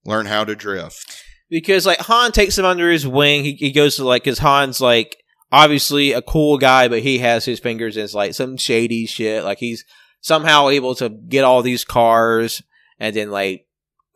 [0.06, 3.44] learn how to drift because like Han takes him under his wing.
[3.44, 5.18] He, he goes to like because Han's like
[5.52, 9.44] obviously a cool guy, but he has his fingers in like some shady shit.
[9.44, 9.86] Like he's
[10.22, 12.62] somehow able to get all these cars
[13.00, 13.66] and then like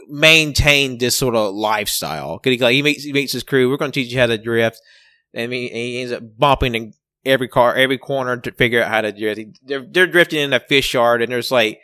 [0.07, 2.39] maintain this sort of lifestyle.
[2.39, 3.69] 'Cause he like he meets he his crew.
[3.69, 4.79] We're going to teach you how to drift.
[5.33, 6.93] And he, he ends up bumping in
[7.25, 9.37] every car, every corner to figure out how to drift.
[9.39, 11.79] He- They're they're drifting in a fish yard, and there's like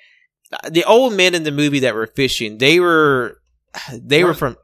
[0.70, 2.58] the old men in the movie that were fishing.
[2.58, 3.40] They were
[3.94, 4.40] they were What?
[4.40, 4.58] from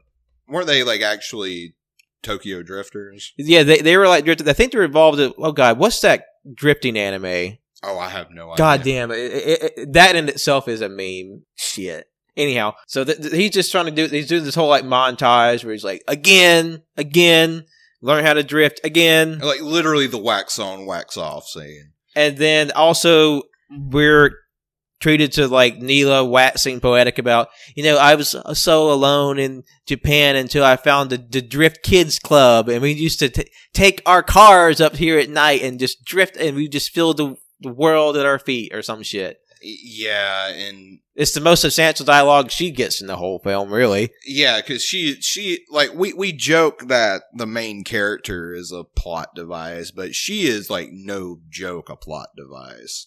[0.48, 1.74] weren't they like actually
[2.24, 4.48] tokyo drifters yeah, they they were like drifted.
[4.48, 5.20] I think they're involved.
[5.20, 7.58] In, oh god, what's that drifting anime?
[7.86, 9.18] oh i have no idea God damn it.
[9.18, 9.32] It-
[9.62, 11.42] it- it- That in itself is a meme.
[11.54, 12.08] Shit.
[12.36, 14.06] Anyhow, so th- th- he's just trying to do.
[14.08, 17.64] He's doing this whole like montage where he's like, again, again,
[18.02, 22.70] learn how to drift again, like literally the wax on wax off scene and then
[22.72, 24.32] also we're
[25.04, 30.34] treated to like Neela waxing poetic about, you know, I was so alone in Japan
[30.34, 34.22] until I found the, the Drift Kids Club, and we used to t- take our
[34.22, 38.16] cars up here at night and just drift, and we just feel the, the world
[38.16, 39.36] at our feet or some shit.
[39.62, 44.10] Yeah and It's the most substantial dialogue she gets in the whole film, really.
[44.26, 49.34] yeah because she she like we we joke that the main character is a plot
[49.34, 53.06] device but she is like no joke a plot device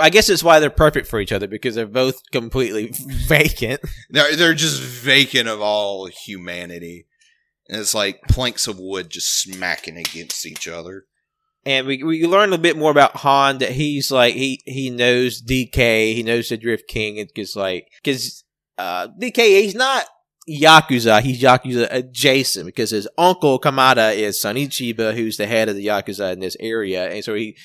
[0.00, 2.90] I guess it's why they're perfect for each other because they're both completely
[3.28, 3.80] vacant.
[4.10, 7.06] they're, they're just vacant of all humanity
[7.68, 11.06] and it's like planks of wood just smacking against each other
[11.64, 15.42] And we we learn a bit more about Han that he's like he he knows
[15.42, 18.44] DK, he knows the Drift King, and because like because
[18.78, 20.06] uh, DK he's not
[20.48, 25.74] Yakuza, he's Yakuza adjacent because his uncle Kamada is Sonny Chiba, who's the head of
[25.74, 27.56] the Yakuza in this area, and so he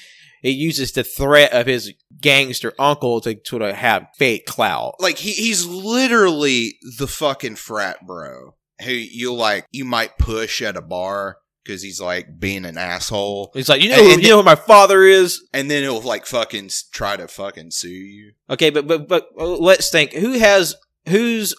[0.42, 4.96] he uses the threat of his gangster uncle to sort of have fake clout.
[5.00, 10.76] like he, he's literally the fucking frat bro who you like you might push at
[10.78, 14.24] a bar because he's like being an asshole He's like, you know, And- who, and
[14.24, 15.42] you know who my father is.
[15.54, 19.46] and then he'll like fucking try to fucking sue you Okay, but but but uh,
[19.46, 20.14] let's think.
[20.14, 20.76] Who has
[21.08, 21.54] whose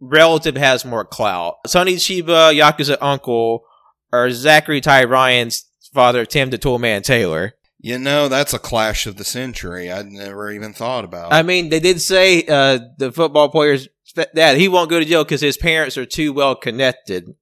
[0.00, 1.56] relative has more clout?
[1.66, 3.64] Sonny Chiba, Yakuza uncle,
[4.12, 7.54] or Zachery Ty Ryan's father, Tim the Toolman Taylor?
[7.78, 11.68] You know that's a clash of the century i'd never even thought about I mean,
[11.68, 13.88] they did say uh, the football player's
[14.34, 17.34] that he won't go to jail because his parents are too well connected.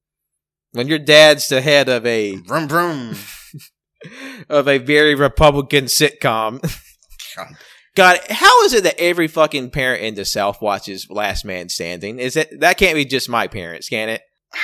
[0.71, 3.15] When your dad's the head of a vroom vroom
[4.49, 6.61] of a very Republican sitcom.
[7.35, 7.55] God.
[7.95, 12.19] God, how is it that every fucking parent in the South watches Last Man Standing?
[12.19, 14.21] Is it that can't be just my parents, can it?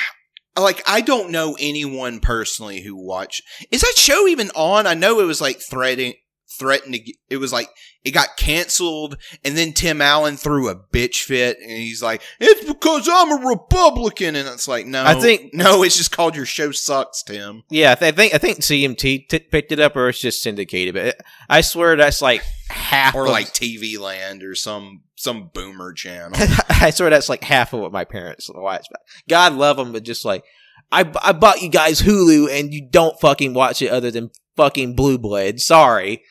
[0.57, 4.87] like i don't know anyone personally who watched is that show even on?
[4.87, 6.13] I know it was like threading
[6.61, 6.99] threatened to.
[6.99, 7.69] Get, it was like
[8.03, 12.63] it got canceled, and then Tim Allen threw a bitch fit, and he's like, "It's
[12.65, 16.45] because I'm a Republican," and it's like, no, I think- no, it's just called your
[16.45, 17.63] show sucks, Tim.
[17.69, 20.41] Yeah, I, th- I think I think CMT t- picked it up, or it's just
[20.43, 20.93] syndicated.
[20.93, 25.49] But it, I swear that's like half, Or of- like TV Land or some some
[25.53, 26.31] boomer channel.
[26.69, 28.85] I swear that's like half of what my parents watch.
[29.27, 30.43] God love them, but just like
[30.91, 34.95] I, I bought you guys Hulu, and you don't fucking watch it other than fucking
[34.95, 35.59] Blue Blood.
[35.61, 36.23] Sorry,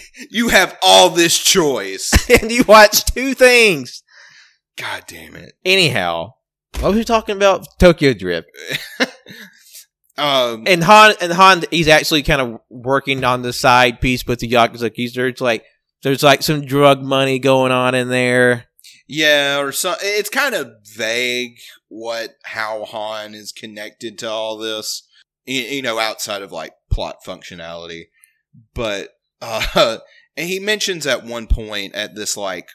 [0.30, 2.12] you have all this choice.
[2.42, 4.02] and you watch two things.
[4.76, 5.54] God damn it.
[5.64, 6.34] Anyhow,
[6.80, 7.66] what was we talking about?
[7.78, 8.48] Tokyo Drift.
[10.18, 14.40] Um, And Han and Han, he's actually kind of working on the side piece with
[14.40, 14.92] the Yakuza.
[14.94, 15.64] He's there's like
[16.02, 18.66] there's like some drug money going on in there.
[19.08, 19.96] Yeah, or some.
[20.02, 21.56] It's kind of vague
[21.88, 25.02] what how Han is connected to all this.
[25.46, 28.04] You, you know, outside of like plot functionality,
[28.74, 29.10] but
[29.42, 29.98] uh,
[30.36, 32.68] and he mentions at one point at this like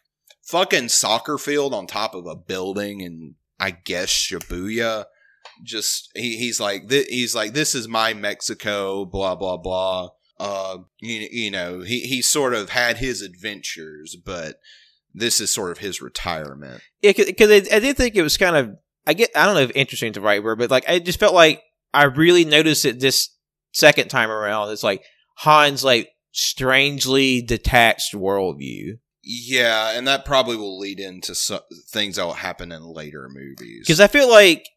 [0.43, 5.05] fucking soccer field on top of a building and I guess Shibuya.
[5.63, 9.05] Just he, he's like th- he's like this is my Mexico.
[9.05, 10.09] Blah blah blah.
[10.39, 14.59] Uh, you, you know he he sort of had his adventures, but
[15.15, 16.81] this is sort of his retirement.
[17.01, 18.77] Yeah, because I, did think it was kind of
[19.07, 21.19] I get I don't know if interesting is the right word, but like I just
[21.19, 23.29] felt like I really noticed it this
[23.73, 24.69] second time around.
[24.69, 25.03] It's like
[25.37, 32.25] Han's like strangely detached worldview Yeah, and that probably will lead into so- things that
[32.25, 33.79] will happen in later movies.
[33.81, 34.67] because I feel like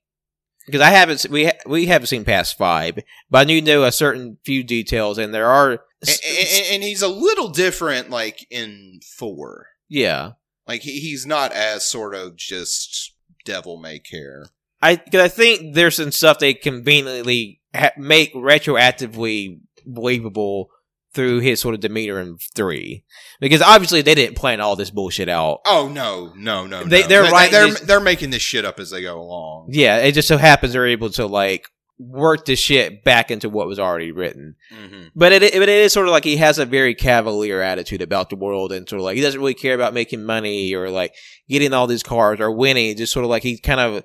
[0.66, 2.98] because I haven't we ha- we haven't seen past five,
[3.30, 7.02] but I do know a certain few details, and there are and, and- and he's
[7.02, 9.66] a little different, like in four.
[9.88, 10.32] yeah.
[10.66, 13.12] Like he, he's not as sort of just
[13.44, 14.46] devil may care.
[14.80, 20.70] I cause I think there's some stuff they conveniently ha- make retroactively believable
[21.12, 23.04] through his sort of demeanor in three,
[23.40, 25.60] because obviously they didn't plan all this bullshit out.
[25.66, 27.08] Oh no, no, no, They- no.
[27.08, 29.68] they're right- They're, they- they're making this shit up as they go along.
[29.70, 31.66] Yeah, it just so happens they're able to like
[31.98, 34.54] work the shit back into what was already written.
[34.72, 38.00] hmm But it, but it is sort of like he has a very cavalier attitude
[38.02, 40.88] about the world, and sort of like he doesn't really care about making money or
[40.90, 41.12] like
[41.48, 42.96] getting all these cars or winning.
[42.96, 44.04] Just sort of like he kind of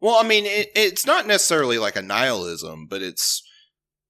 [0.00, 3.42] Well, I mean, it, it's not necessarily like a nihilism, but it's.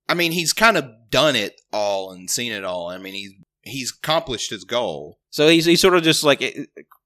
[0.08, 2.88] I mean, he's kind of done it all and seen it all.
[2.88, 5.18] I mean, he's he's accomplished his goal.
[5.30, 6.40] so he's he's sort of just like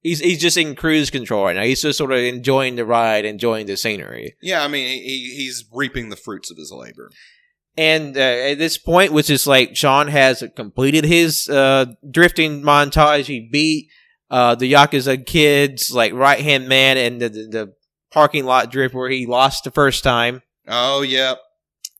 [0.01, 1.63] he's he's just in cruise control right now.
[1.63, 4.35] He's just sort of enjoying the ride, enjoying the scenery.
[4.41, 7.09] Yeah, I mean, he, he's reaping the fruits of his labor.
[7.77, 13.25] And uh, at this point, which is like Sean has completed his uh, drifting montage.
[13.25, 13.89] He beat
[14.29, 17.73] uh, the Yakuza kids, like right hand man, and the, the, the
[18.11, 21.35] parking lot drift where he lost the first time, Oh, yeah.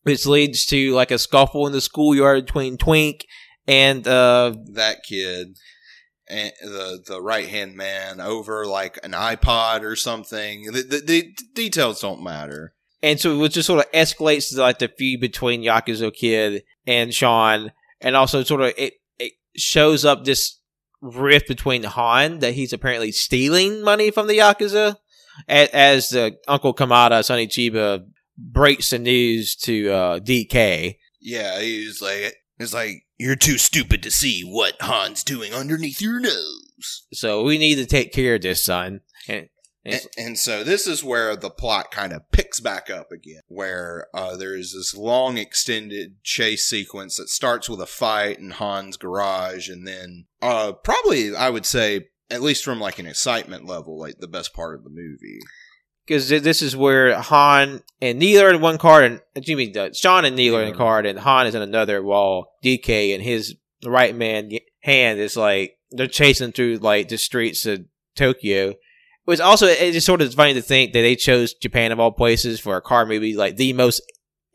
[0.03, 3.25] Which leads to like a scuffle in the schoolyard between Twink
[3.67, 5.57] and uh, that kid
[6.27, 10.63] and the the right hand man over like an iPod or something.
[10.71, 12.73] The, the, the details don't matter.
[13.01, 17.13] and so it just sort of escalates to like the feud between Yakuza Kid and
[17.13, 20.59] Sean, and also sort of it, it shows up this
[21.01, 24.97] rift between Han that he's apparently stealing money from the Yakuza,
[25.47, 28.05] as, as the Uncle Kamata Sonny Chiba
[28.39, 30.97] breaks the news to uh, DK.
[31.19, 36.19] Yeah, he's like, it's like you're too stupid to see what Han's doing underneath your
[36.19, 37.05] nose.
[37.13, 39.01] So we need to take care of this, son.
[39.27, 39.49] And,
[39.85, 44.07] and And, so this is where the plot kind of picks back up again, where
[44.13, 48.97] uh, there is this long extended chase sequence that starts with a fight in Han's
[48.97, 53.99] garage, and then uh, probably I would say, at least from like an excitement level,
[53.99, 55.39] like the best part of the movie.
[56.09, 60.25] Because this is where Han and Neil are in one card, and me, uh, Sean
[60.25, 62.01] and Neil are in a card, and Han is in another.
[62.01, 67.67] While DK and his right man hand is like they're chasing through like the streets
[67.67, 68.69] of Tokyo.
[68.69, 68.77] It
[69.27, 72.11] was also it's just sort of funny to think that they chose Japan of all
[72.11, 74.01] places for a car movie, like the most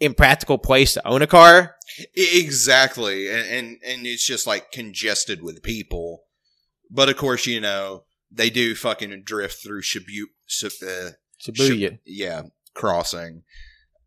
[0.01, 1.77] impractical place to own a car.
[2.17, 6.25] Exactly, and, and and it's just like congested with people.
[6.91, 11.13] But of course, you know they do fucking drift through Shibu, Shib- uh,
[11.47, 11.91] Shibuya.
[11.93, 12.43] Shib- yeah,
[12.75, 13.43] crossing,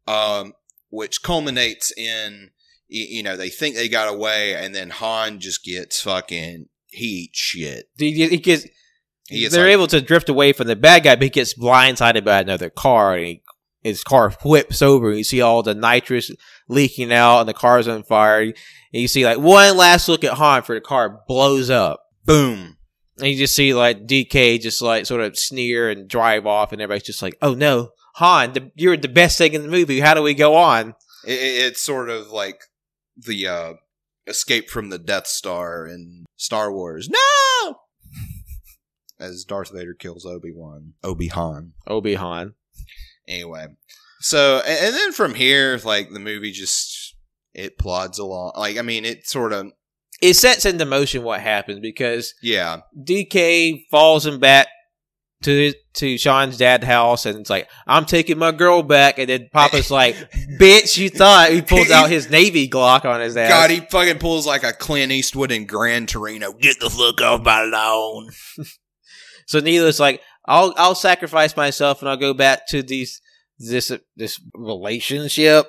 [0.08, 0.54] um,
[0.90, 2.52] which culminates in
[2.90, 7.90] you know they think they got away, and then Han just gets fucking heat shit.
[7.98, 8.66] He, he gets,
[9.30, 11.54] He gets they're like- able to drift away from the bad guy, but he gets
[11.54, 13.42] blindsided by another car, and he,
[13.84, 15.14] his car flips over.
[15.14, 16.32] You see all the nitrous
[16.70, 18.42] leaking out, and the car's on fire.
[18.42, 18.54] And
[18.94, 22.77] you see like one last look at Han for the car blows up, boom.
[23.20, 26.82] And you just see like DK just like sort of sneer and drive off, and
[26.82, 30.00] everybody's just like, "Oh no, Han, the, you're the best thing in the movie.
[30.00, 30.96] How do we go on?"
[31.26, 32.62] It, it- it's sort of like
[33.18, 33.74] the uh
[34.28, 37.10] escape from the Death Star in Star Wars.
[37.10, 37.76] No!
[39.20, 41.74] As Darth Vader kills Obi Wan, Obi Han.
[41.88, 42.54] Obi Han.
[43.28, 43.66] Anyway,
[44.22, 47.16] so and, and then from here, like the movie just
[47.54, 48.52] it plods along.
[48.56, 49.72] Like I mean, it sort of
[50.22, 54.68] It sets into motion what happens because yeah, DK falls him back
[55.44, 59.50] to to Sean's dad's house, and it's like, "I'm taking my girl back," and then
[59.54, 60.16] Papa's like,
[60.60, 63.50] "Bitch, you thought?" He pulls out his Navy Glock on his ass.
[63.50, 66.54] God, he fucking pulls like a Clint Eastwood in Gran Torino.
[66.54, 68.30] Get the fuck off my lawn.
[69.50, 73.22] So Neela's like, "I'll I'll sacrifice myself, and I'll go back to these
[73.58, 75.68] this this relationship."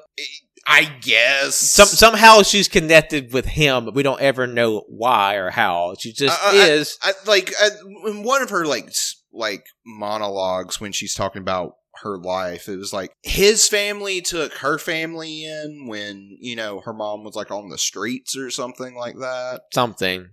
[0.70, 5.48] I guess Some, somehow she's connected with him, but we don't ever know why or
[5.50, 5.94] how.
[5.98, 6.98] She just Uh, uh, is.
[7.02, 7.70] I, like I,
[8.08, 8.92] in one of her like
[9.32, 14.78] like monologues when she's talking about her life it was like his family took her
[14.78, 19.16] family in when you know her mom was like on the streets or something like
[19.18, 20.28] that something.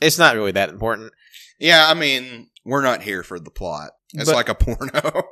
[0.00, 1.12] It's not really that important.
[1.60, 5.22] yeah i mean we're not here for the plot it's But- like a porno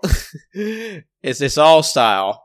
[0.53, 2.44] it's it's all style,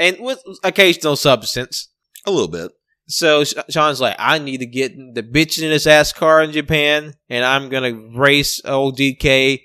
[0.00, 1.88] and with occasional substance.
[2.26, 2.72] a little bit
[3.06, 7.14] So Sean's like, I need to get the bitch in his ass car in Japan,
[7.28, 9.60] and I'm gonna race old DK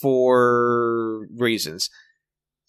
[0.00, 1.88] for reasons.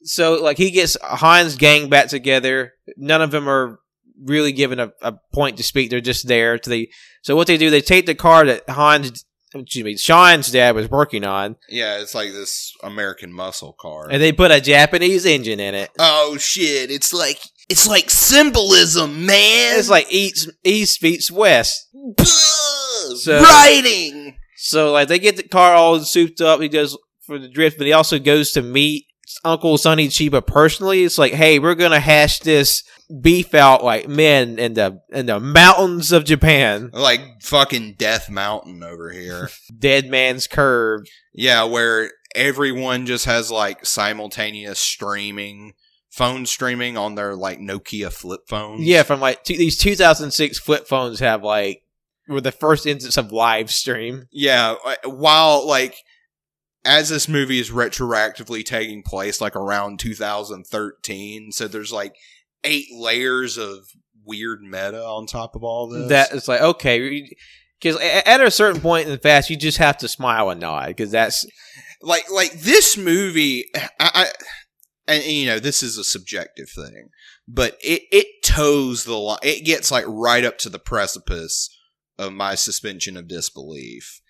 [0.04, 2.74] So like he gets Han's gang back together.
[2.98, 3.80] None of them are
[4.22, 5.90] really given a, a point to speak.
[5.90, 6.58] They're just there.
[6.58, 6.90] To the
[7.24, 9.26] so what they do, they take the car that Han's
[9.62, 14.22] excuse me, Sean's dad was working on, yeah it's like this american muscle car and
[14.22, 15.90] they put a Japanese engine in it.
[16.00, 17.40] oh shit it's like
[17.70, 21.90] it's like symbolism man It's like east east beats west.
[23.16, 26.62] So- writing So like they get the car all souped up.
[26.62, 29.06] He goes for the drift, but he also goes to meet
[29.44, 31.04] Uncle Sonny Chiba personally.
[31.04, 32.84] It's like, hey, we're gonna hash this
[33.22, 36.90] beef out like men in the in the mountains of Japan.
[36.94, 41.06] like fucking death mountain over here Dead man's curve.
[41.34, 45.74] Yeah, where everyone just has like simultaneous streaming,
[46.10, 48.82] phone streaming on their like Nokia flip phones.
[48.84, 51.84] Yeah, from like two, these 2006 flip phones have like
[52.28, 54.28] were the first instance of live stream.
[54.32, 55.96] Yeah, uh, while like
[56.86, 62.16] as this movie is retroactively taking place like around 2013, so there's like
[62.64, 63.88] eight layers of
[64.26, 66.10] weird meta on top of all this.
[66.10, 67.30] That it's like okay,
[67.80, 70.88] because at a certain point in the fast, you just have to smile and nod
[70.88, 71.46] because that's
[72.04, 74.26] like like this movie I, I
[75.08, 77.10] and, and, you know this is a subjective thing
[77.48, 81.76] but it it toes the line it gets like right up to the precipice
[82.20, 84.22] of my suspension of disbelief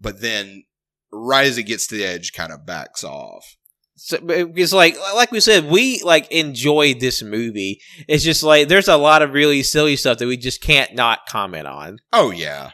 [0.00, 0.64] but then
[1.12, 3.56] right as it gets to the edge kind of backs off
[3.96, 7.80] So, because like like we said, we like enjoyed this movie.
[8.08, 11.26] It's just like there's a lot of really silly stuff that we just can't not
[11.28, 11.98] comment on.
[12.12, 12.70] oh yeah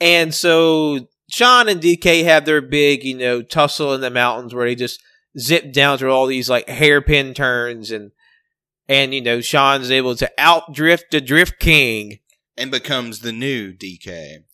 [0.00, 4.66] And so Sean and DK have their big, you know, tussle in the mountains where
[4.66, 5.00] they just
[5.38, 8.10] zip down through all these like hairpin turns and
[8.88, 12.18] and you know Sean's able to outdrift the Drift King.
[12.56, 14.44] and becomes the new dk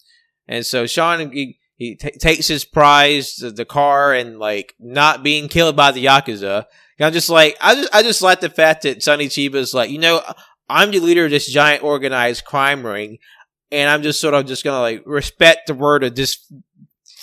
[0.46, 5.22] And so Sean he, he ta takes his prize, the, the car, and like not
[5.22, 6.64] being killed by the yakuza.
[6.98, 9.88] And I'm just like, I just I just like the fact that Sonny Chiba's like,
[9.88, 10.20] you know,
[10.68, 13.18] I'm the leader of this giant organized crime ring,
[13.70, 16.38] and I'm just sort of just gonna like respect the word of this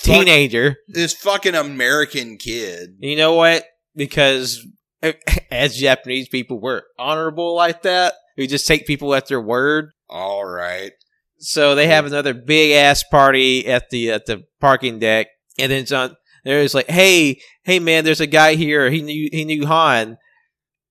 [0.02, 0.78] teenager.
[0.88, 3.66] this fucking american kid You know what?
[3.96, 4.66] Because
[5.52, 8.14] as Japanese people, we're honorable like that.
[8.38, 9.92] We just take people at their word.
[10.10, 10.92] all right
[11.38, 15.28] So they have another big ass party at the at the parking deck,
[15.60, 16.16] and then John
[16.46, 18.90] there's like, hey, hey man, there's a guy here.
[18.90, 20.18] He knew he knew Han.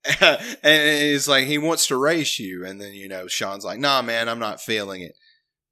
[0.20, 2.66] and he's like, he wants to race you.
[2.66, 5.12] And then, you know, Sean's like, nah, man, I'm not feeling it.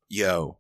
[0.09, 0.59] Yo,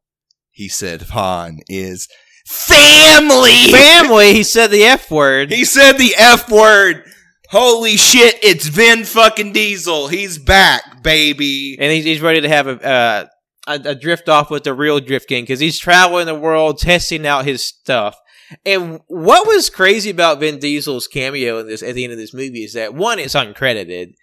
[0.50, 2.08] he said, Han is
[2.46, 3.70] family.
[3.70, 4.34] Family.
[4.34, 5.50] He said the f word.
[5.50, 7.04] he said the F word.
[7.50, 10.08] Holy shit, it's Vin fucking Diesel.
[10.08, 11.76] He's back, baby.
[11.78, 13.26] and he's, he's ready to have a, uh,
[13.66, 17.26] a a drift off with the real Drift King because he's traveling the world testing
[17.26, 18.18] out his stuff.
[18.66, 22.34] And what was crazy about Vin Diesel's cameo in this at the end of this
[22.34, 24.14] movie is that one, it's uncredited,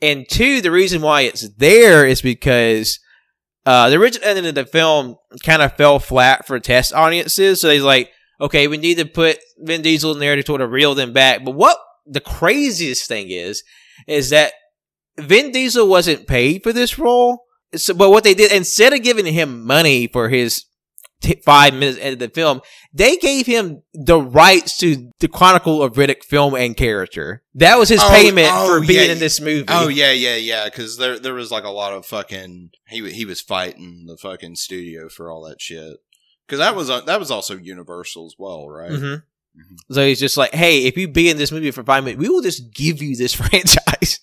[0.00, 3.00] and two, the reason why it's there is because
[3.66, 7.60] uh, the original ending of the film kind of fell flat for test audiences.
[7.60, 8.10] So he's like,
[8.40, 11.44] okay, we need to put Vin Diesel in there to sort of reel them back.
[11.44, 11.76] But what
[12.06, 13.62] the craziest thing is,
[14.06, 14.52] is that
[15.18, 17.44] Vin Diesel wasn't paid for this role.
[17.74, 20.64] So, but what they did instead of giving him money for his
[21.20, 22.60] t- five minutes of the film,
[22.92, 27.42] they gave him the rights to the Chronicle of Riddick film and character.
[27.54, 29.12] That was his Oh, payment oh, for being yeah.
[29.12, 29.66] in this movie.
[29.68, 30.64] Oh yeah, yeah, yeah.
[30.64, 34.56] Because there there was like a lot of fucking he he was fighting the fucking
[34.56, 35.98] studio for all that shit.
[36.46, 38.90] Because that was uh, that was also Universal as well, right?
[38.92, 39.14] hmm
[39.58, 39.76] Mhm.
[39.90, 42.28] So he's just like, hey, if you be in this movie for five minutes, we
[42.28, 44.20] will just give you this franchise.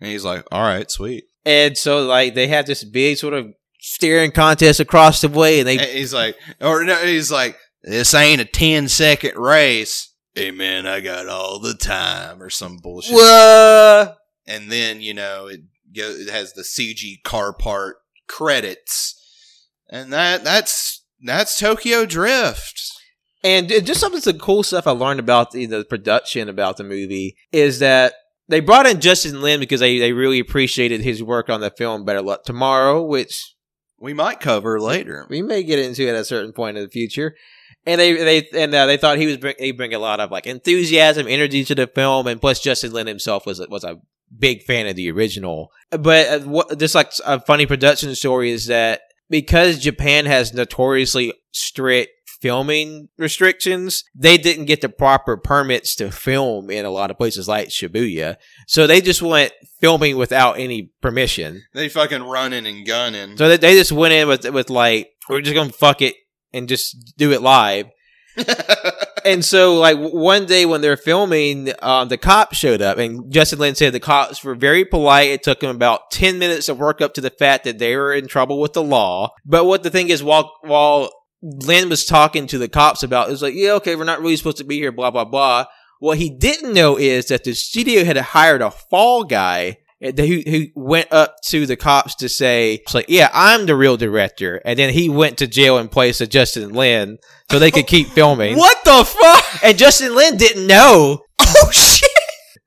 [0.00, 3.46] And he's like, "All right, sweet." And so like they have this big sort of
[3.80, 8.12] staring contest across the way, and they And he's like, or no, he's like, "This
[8.14, 13.14] ain't a 10 second race." Hey man, I got all the time, or some bullshit.
[13.14, 14.12] Whoa!
[14.46, 15.60] and then you know it
[15.94, 17.96] go, it has the CG car part
[18.28, 19.14] credits,
[19.88, 22.82] and that that's that's Tokyo Drift.
[23.44, 26.76] And it- just some of the cool stuff I learned about the, the production about
[26.76, 28.14] the movie is that
[28.48, 32.04] they brought in Justin Lin because they, they really appreciated his work on the film
[32.04, 33.54] Better Luck Tomorrow, which
[34.00, 35.26] We might cover later.
[35.28, 37.34] we may get into it at a certain point in the future.
[37.88, 40.30] And they they and uh, they thought he was bring, he bring a lot of
[40.32, 43.98] like enthusiasm, energy to the film, and plus Justin Lin himself was a- was a
[44.36, 45.70] big fan of the original.
[45.90, 51.32] But uh, what, just like a funny production story is that because Japan has notoriously
[51.52, 52.10] strict
[52.46, 57.48] filming restrictions, they didn't get the proper permits to film in a lot of places
[57.48, 58.36] like Shibuya.
[58.68, 61.64] So they just went filming without any permission.
[61.74, 63.36] They fucking running and gunning.
[63.36, 66.14] So they, they just went in with with like we're just gonna fuck it
[66.52, 67.86] and just do it live.
[69.26, 73.58] And so like one day when they're filming, um, the cops showed up, and Justin
[73.58, 75.30] Lin said the cops were very polite.
[75.30, 78.14] It took them about ten minutes to work up to the fact that they were
[78.14, 79.30] in trouble with the law.
[79.44, 81.10] But what the thing is, while while
[81.42, 84.36] Lin was talking to the cops about, it was like, yeah, okay, we're not really
[84.36, 85.66] supposed to be here, blah blah blah.
[85.98, 90.66] What he didn't know is that the studio had hired a fall guy who, who
[90.74, 94.60] went up to the cops to say, it's like, yeah, I'm the real director.
[94.64, 97.18] And then he went to jail in place of Justin Lin
[97.50, 98.56] so they could keep filming.
[98.58, 99.64] what the fuck?
[99.64, 101.22] And Justin Lin didn't know.
[101.58, 102.10] Oh shit!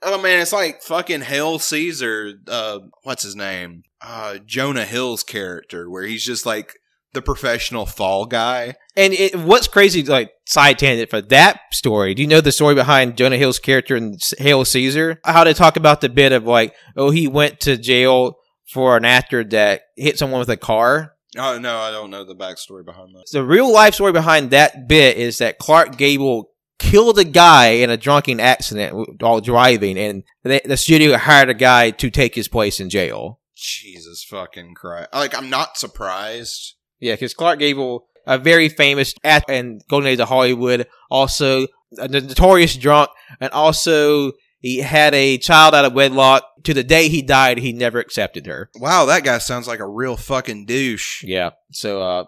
[0.02, 2.32] Oh man, it's like fucking Hail Caesar.
[2.48, 3.84] Uh, what's his name?
[4.02, 6.79] Uh, Jonah Hill's character, where he's just like
[7.14, 8.76] the professional fall guy.
[8.96, 12.14] And it, what's crazy, like side tangent for that story?
[12.14, 15.20] Do you know the story behind Jonah Hill's character in Hail Caesar?
[15.26, 18.38] How they talk about the bit of like, oh, he went to jail
[18.72, 21.14] for an actor that hit someone with a car.
[21.38, 23.26] Oh no, I don't know the backstory behind that.
[23.32, 27.90] The real life story behind that bit is that Clark Gable killed a guy in
[27.90, 32.48] a drunken accident while driving, and they, the studio hired a guy to take his
[32.48, 33.40] place in jail.
[33.56, 35.10] Jesus fucking Christ!
[35.14, 36.76] Like I'm not surprised.
[37.00, 42.08] Yeah, because Clark Gable, a very famous actor and Golden Age of Hollywood, also a
[42.08, 46.46] notorious drunk, and also he had a child out of wedlock.
[46.64, 48.70] To the day he died, he never accepted her.
[48.76, 51.24] Wow, that guy sounds like a real fucking douche.
[51.24, 52.26] Yeah, so uh,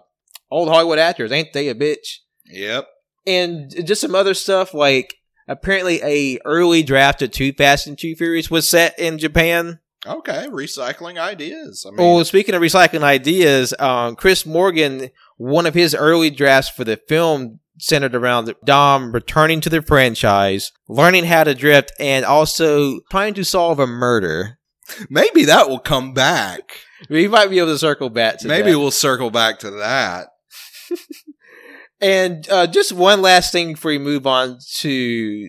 [0.50, 2.18] old Hollywood actors ain't they a bitch?
[2.46, 2.88] Yep.
[3.26, 5.14] And just some other stuff like
[5.46, 9.80] apparently a early draft of Too Fast and Too Furious was set in Japan.
[10.06, 11.84] Okay, recycling ideas.
[11.86, 16.70] I mean, Well, speaking of recycling ideas, um, Chris Morgan, one of his early drafts
[16.70, 22.24] for the film centered around Dom returning to the franchise, learning how to drift, and
[22.24, 24.58] also trying to solve a murder.
[25.08, 26.78] maybe that will come back.
[27.08, 28.78] We might be able to circle back to Maybe that.
[28.78, 30.28] we'll circle back to that.
[32.00, 35.48] And uh, just one last thing before we move on to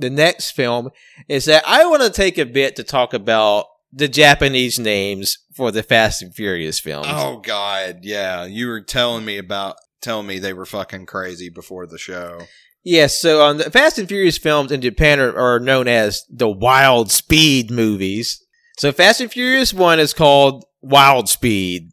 [0.00, 0.90] the next film
[1.28, 5.70] is that I want to take a bit to talk about the Japanese names for
[5.70, 7.06] the Fast and Furious films.
[7.08, 8.44] Oh God, yeah.
[8.44, 12.40] You were telling me about telling me they were fucking crazy before the show.
[12.82, 16.50] Yes, so on the Fast and Furious films in Japan are, are known as the
[16.50, 18.44] Wild Speed movies.
[18.76, 21.90] So Fast and Furious 1 is called Wild Speed.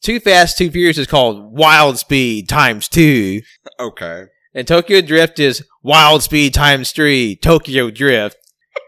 [0.00, 3.42] Too Fast, Too Furious is called Wild Speed times 2.
[3.78, 4.24] Okay.
[4.52, 8.36] And Tokyo Drift is Wild Speed times 3, Tokyo Drift.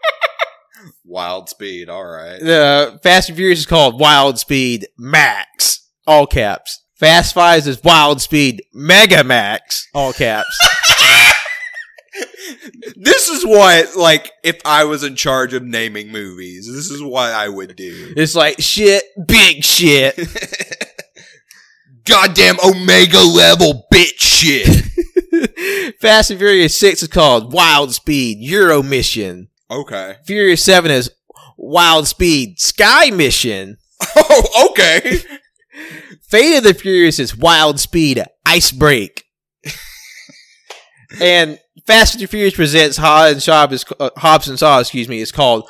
[1.15, 2.41] Wild speed, all right.
[2.41, 6.83] The Fast and Furious is called Wild Speed Max, all caps.
[6.97, 10.59] Fast Fives is Wild Speed Mega Max, all caps.
[12.97, 17.33] this is what like if I was in charge of naming movies, this is what
[17.33, 18.13] I would do.
[18.17, 20.19] it's like shit, big shit.
[22.05, 24.67] Goddamn Omega level bitch shit.
[26.01, 29.49] Fast and Furious 6 is called Wild Speed Euro Mission.
[29.71, 30.17] Okay.
[30.25, 31.11] Furious 7 is
[31.57, 33.79] Wild Speed Sky Mission.
[34.17, 35.19] Oh, okay.
[36.29, 39.25] Fate of the Furious is Wild Speed Ice Break.
[41.21, 45.09] and Fast and the Furious presents Hobbs and Shaw is uh, Hobbs and Shaw, excuse
[45.09, 45.69] me, is called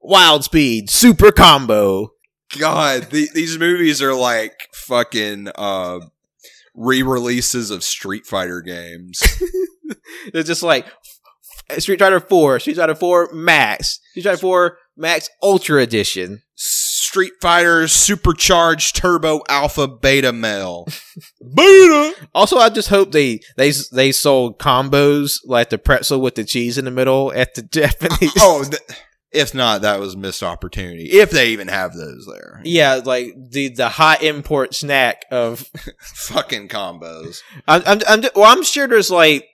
[0.00, 2.12] Wild Speed Super Combo.
[2.58, 6.00] God, the, these movies are like fucking uh
[6.74, 9.22] re-releases of Street Fighter games.
[10.32, 10.86] They're just like
[11.68, 16.42] Uh, Street Fighter 4, Street Fighter 4 Max, Street Fighter 4 Max Ultra Edition.
[16.58, 20.86] Street Fighter Supercharged Turbo Alpha Beta Male.
[21.54, 22.14] Beta.
[22.34, 26.78] Also, I just hope they they they sold combos like the pretzel with the cheese
[26.78, 28.32] in the middle at the Japanese.
[28.38, 28.80] Oh, th-
[29.32, 31.04] if not, that was a missed opportunity.
[31.10, 35.60] If they even have those there, yeah, like the the hot import snack of.
[36.00, 37.40] fucking combos.
[37.68, 39.46] I'm, I'm, I'm well, I'm sure there's like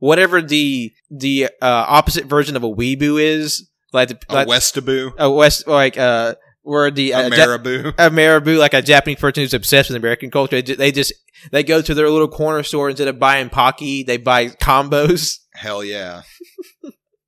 [0.00, 5.12] whatever the the uh, opposite version of a weeaboo is, like the A like, Westaboo,
[5.18, 7.94] a west like uh where the a uh, Ja- Marabou.
[7.96, 10.60] a marabou, like a Japanese person who's obsessed with American culture.
[10.60, 11.12] They They just
[11.52, 15.38] they go to their little corner store instead of buying pocky, they buy combos.
[15.54, 16.22] Hell yeah.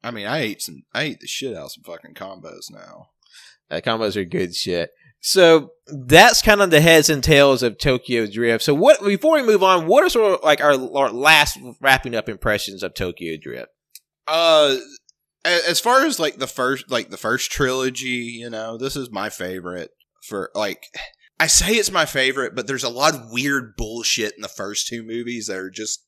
[0.04, 0.82] I mean, I ate some.
[0.92, 3.08] I ate the shit out of some fucking combos now.
[3.70, 4.90] Uh, combos are good shit.
[5.22, 8.64] So that's kind of the heads and tails of Tokyo Drift.
[8.64, 12.16] So what before we move on, what are sort of like our, our last wrapping
[12.16, 13.70] up impressions of Tokyo Drift?
[14.26, 14.76] Uh,
[15.44, 19.30] as far as like the first, like the first trilogy, you know, this is my
[19.30, 19.90] favorite.
[20.22, 20.86] For like,
[21.38, 24.88] I say it's my favorite, but there's a lot of weird bullshit in the first
[24.88, 26.04] two movies that are just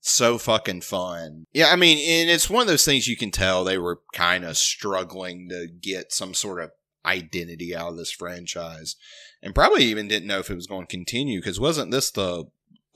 [0.00, 1.44] so fucking fun.
[1.52, 4.44] Yeah, I mean, and it's one of those things you can tell they were kind
[4.44, 6.70] of struggling to get some sort of
[7.06, 8.96] identity out of this franchise,
[9.42, 12.44] and probably even didn't know if it was going to continue because wasn't this the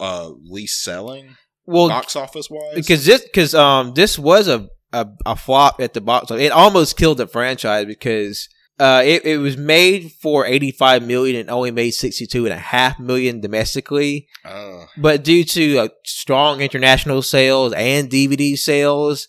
[0.00, 1.36] uh least selling
[1.66, 2.74] Well, box office wise?
[2.74, 6.42] because this because um this was a, a a flop at the box office.
[6.42, 8.48] It almost killed the franchise because
[8.80, 12.98] uh it, it was made for 85 million and only made 62 and a half
[12.98, 14.26] million domestically.
[14.44, 19.28] Uh, But due to uh, strong international sales and DVD sales,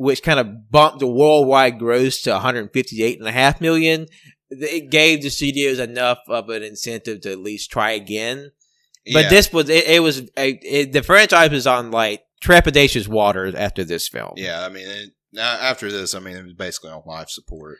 [0.00, 4.06] which kind of bumped the worldwide gross to 158 and a half million,
[4.48, 8.50] it gave the studios enough of an incentive to at least try again.
[9.12, 9.28] But yeah.
[9.28, 13.84] this was it, it was a, it, the franchise was on like trepidatious waters after
[13.84, 14.32] this film.
[14.36, 17.76] Yeah, I mean, it, after this, I mean, it was basically on life support.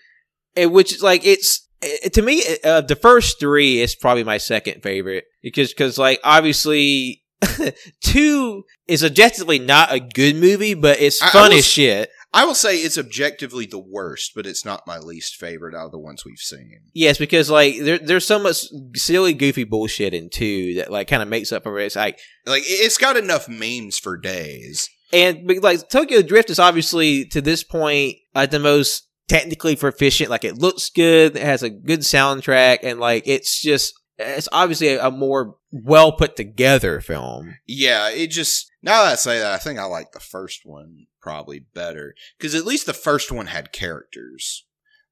[0.55, 4.37] And which is like it's it, to me uh, the first three is probably my
[4.37, 7.20] second favorite because because like obviously
[8.03, 12.11] two is objectively not a good movie but it's I- I fun will as shit
[12.33, 15.91] I will say it's objectively the worst, but it's not my least favorite out of
[15.91, 16.79] the ones we've seen.
[16.95, 21.23] yes because like there, there's so much silly goofy bullshit in two that like kind
[21.23, 24.89] of makes up for it it's like Like, it- it's got enough memes for days.
[25.13, 30.45] and like Tokyo Drift is obviously to this point like the most technically proficient like
[30.45, 35.07] it looks good it has a good soundtrack and like it's just it's obviously a,
[35.07, 39.59] a more well put together film Yeah, it just now that I say that, I
[39.59, 43.73] think I like the first one probably better because at least the first one had
[43.73, 44.65] characters.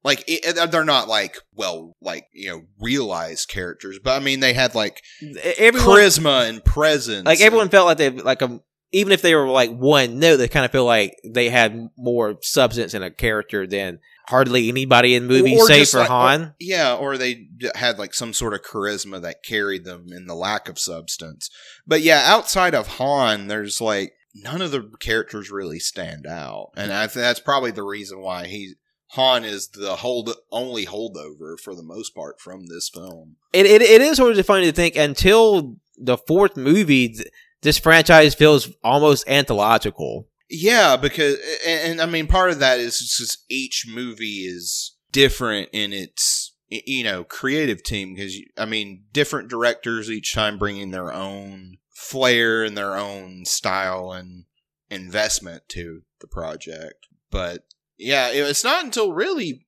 [0.03, 4.53] Like it, they're not like well, like you know, realized characters, but I mean they
[4.53, 5.01] had like
[5.43, 7.25] everyone charisma and presence.
[7.25, 10.47] like everyone felt like they like a even if they were like one note, they
[10.47, 13.99] kind of feel like they had more substance in a character than
[14.29, 16.53] hardly anybody in the movie, Or save for like- Han.
[16.59, 20.69] Yeah, or they had like some sort of charisma that carried them in the lack
[20.69, 21.49] of substance.
[21.85, 26.93] But yeah, outside of Han, there's like none of the characters really stand out, and
[26.93, 28.73] I that's probably the reason why he
[29.13, 33.37] Han is the hold only holdover for the most part from this film.
[33.53, 37.27] It, it it is sort of funny to think until the fourth movie, th-
[37.63, 40.27] this franchise feels almost anthological.
[40.49, 41.35] Yeah, because
[41.65, 46.53] and, and I mean part of that is just each movie is different in its
[46.69, 52.63] you know creative team because I mean different directors each time bringing their own flair
[52.63, 54.45] and their own style and
[54.89, 57.07] investment to the project.
[57.29, 57.65] But
[57.97, 59.65] yeah, it's not until really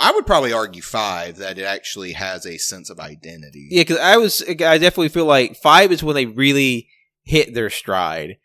[0.00, 3.68] I would probably argue five that it actually has a sense of identity.
[3.70, 6.88] Yeah, because I was I definitely feel like five is when they really
[7.22, 8.38] hit their stride,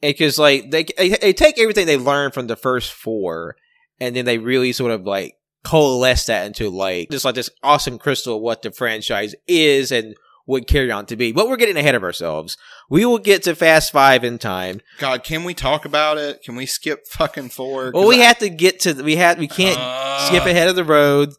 [0.00, 3.56] because like they, they they take everything they learned from the first four,
[4.00, 5.34] and then they really sort of like
[5.64, 10.14] coalesce that into like just like this awesome crystal of what the franchise is and
[10.46, 11.30] would carry on to be.
[11.30, 12.56] But we're getting ahead of ourselves.
[12.88, 14.80] We will get to Fast Five in time.
[14.98, 16.42] God, can we talk about it?
[16.42, 17.90] Can we skip fucking four?
[17.92, 20.84] Well, we have to get to we have we can't Uh, skip ahead of the
[20.84, 21.30] road.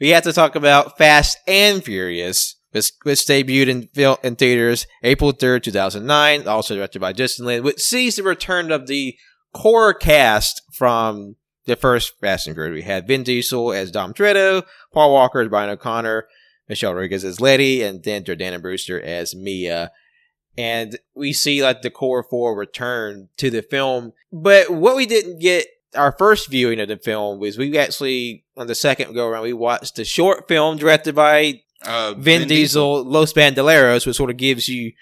[0.00, 5.32] We have to talk about Fast and Furious, which, which debuted in in theaters April
[5.32, 6.46] third, two thousand nine.
[6.46, 9.16] Also directed by Justin Lin, which sees the return of the
[9.52, 12.74] core cast from the first Fast and Furious.
[12.74, 16.26] We had Vin Diesel as Dom Toretto, Paul Walker as Brian O'Conner,
[16.68, 19.92] Michelle Rodriguez as Letty, and then Jordana Brewster as Mia.
[20.58, 24.12] And we see like the core four return to the film.
[24.32, 28.66] But what we didn't get our first viewing of the film was we actually on
[28.66, 33.32] the second go around we watched the short film directed by uh, Vin, Diesel, Los
[33.32, 34.92] Bandoleros, which sort of gives you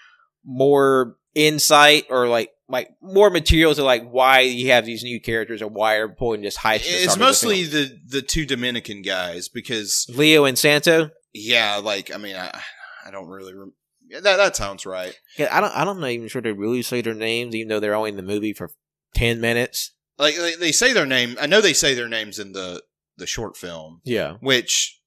[0.44, 5.62] more insight or like like more material to like why you have these new characters
[5.62, 6.82] or why are pulling this heist.
[6.84, 11.10] the It's of the mostly the the two Dominican guys because Leo and Santo.
[11.32, 12.60] yeah, like I mean I
[13.06, 13.72] I don't really rem-
[14.08, 15.14] yeah, that that sounds right.
[15.38, 15.74] Yeah, I don't.
[15.76, 18.16] I don't know even sure they really say their names, even though they're only in
[18.16, 18.70] the movie for
[19.14, 19.92] ten minutes.
[20.18, 21.36] Like they, they say their name.
[21.40, 22.82] I know they say their names in the
[23.18, 24.97] the short film, Yeah, which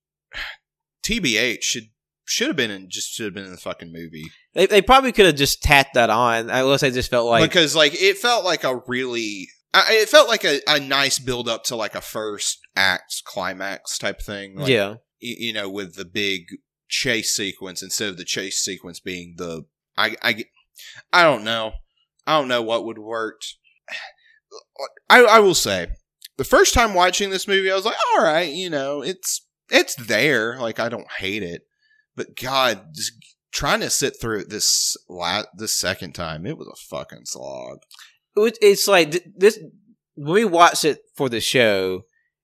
[1.03, 1.85] TBH should
[2.25, 5.11] should have been in just should have been in the fucking movie they they probably
[5.11, 6.49] could have just tacked that on.
[6.49, 10.27] Unless I just felt like because like it felt like a really I, it felt
[10.27, 14.57] like a, a nice build up to like a first act climax type thing.
[14.57, 14.97] Like, yeah, y-
[15.39, 16.47] you know, with the big
[16.89, 19.63] chase sequence instead of the chase sequence being the
[19.97, 20.43] I I
[21.13, 21.71] I don't know.
[22.27, 23.41] I don't know what would work.
[25.09, 25.87] I I will say
[26.37, 29.95] the first time watching this movie I was like, all right, you know, it's it's
[29.95, 30.59] there.
[30.59, 31.63] Like I don't hate it.
[32.15, 33.13] But God, just
[33.51, 37.79] trying to sit through it this la- this second time, it was a fucking slog.
[38.35, 39.59] It's like this
[40.15, 42.03] when we watched it for the show.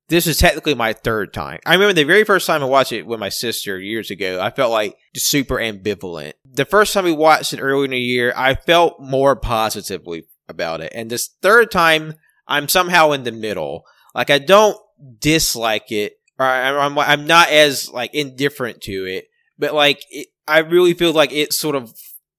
[0.10, 1.60] This is technically my third time.
[1.66, 4.40] I remember the very first time I watched it with my sister years ago.
[4.40, 6.34] I felt like super ambivalent.
[6.50, 10.80] The first time we watched it earlier in the year, I felt more positively about
[10.80, 10.94] it.
[10.96, 12.14] And this third time,
[12.48, 13.84] I'm somehow in the middle.
[14.16, 14.78] Like I don't
[15.20, 19.26] dislike it, or I'm, I'm, I'm not as like indifferent to it.
[19.58, 21.94] But like, it, I really feel like it's sort of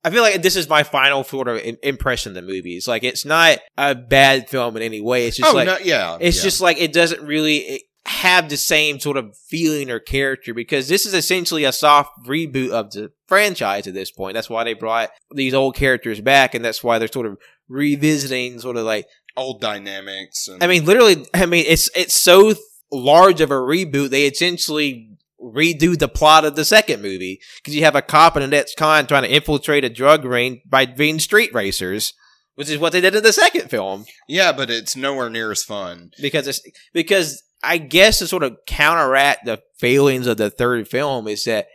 [0.04, 2.76] I feel like this is my final sort of impression of the movie.
[2.76, 5.26] It's like it's not a bad film in any way.
[5.26, 6.42] It's just oh like no, yeah, it's yeah.
[6.44, 11.04] just like it doesn't really have the same sort of feeling or character because this
[11.04, 14.34] is essentially a soft reboot of the franchise at this point.
[14.34, 17.36] That's why they brought these old characters back, and that's why they're sort of
[17.68, 20.48] revisiting sort of like old dynamics.
[20.48, 22.54] And, I mean, literally, I mean, it's it's so
[22.90, 24.10] large of a reboot.
[24.10, 25.10] They essentially
[25.40, 29.06] redo the plot of the second movie because you have a cop and an ex-con
[29.06, 32.12] trying to infiltrate a drug ring by being street racers,
[32.56, 34.04] which is what they did in the second film.
[34.28, 36.10] yeah, but it's nowhere near as fun.
[36.20, 36.60] Because it's
[36.92, 41.68] because I guess to sort of counteract the failings of the third film is that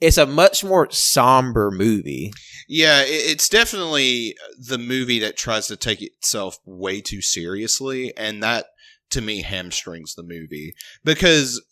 [0.00, 2.32] it's a much more somber movie.
[2.68, 8.66] Yeah, it's definitely the movie that tries to take itself way too seriously, and that
[9.10, 11.62] to me hamstrings the movie because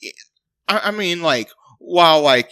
[0.67, 2.51] I, I mean, like, while like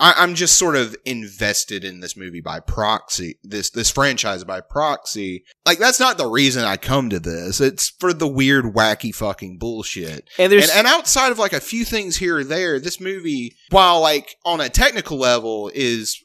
[0.00, 4.60] I, I'm just sort of invested in this movie by proxy, this this franchise by
[4.60, 5.44] proxy.
[5.66, 7.60] Like, that's not the reason I come to this.
[7.60, 10.28] It's for the weird, wacky, fucking bullshit.
[10.38, 13.56] And there's And, and outside of like a few things here or there, this movie,
[13.70, 16.22] while like on a technical level, is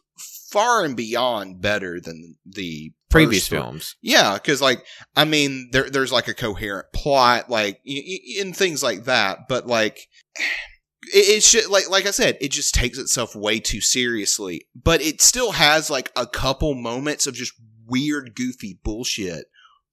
[0.52, 3.96] far and beyond better than the previous films.
[4.02, 4.86] Yeah, because like
[5.16, 9.48] I mean, there there's like a coherent plot, like y- things like that.
[9.48, 10.08] But like,
[11.14, 14.68] it, it should like like I said, it just takes itself way too seriously.
[14.76, 17.54] But it still has like a couple moments of just
[17.86, 19.46] weird, goofy bullshit.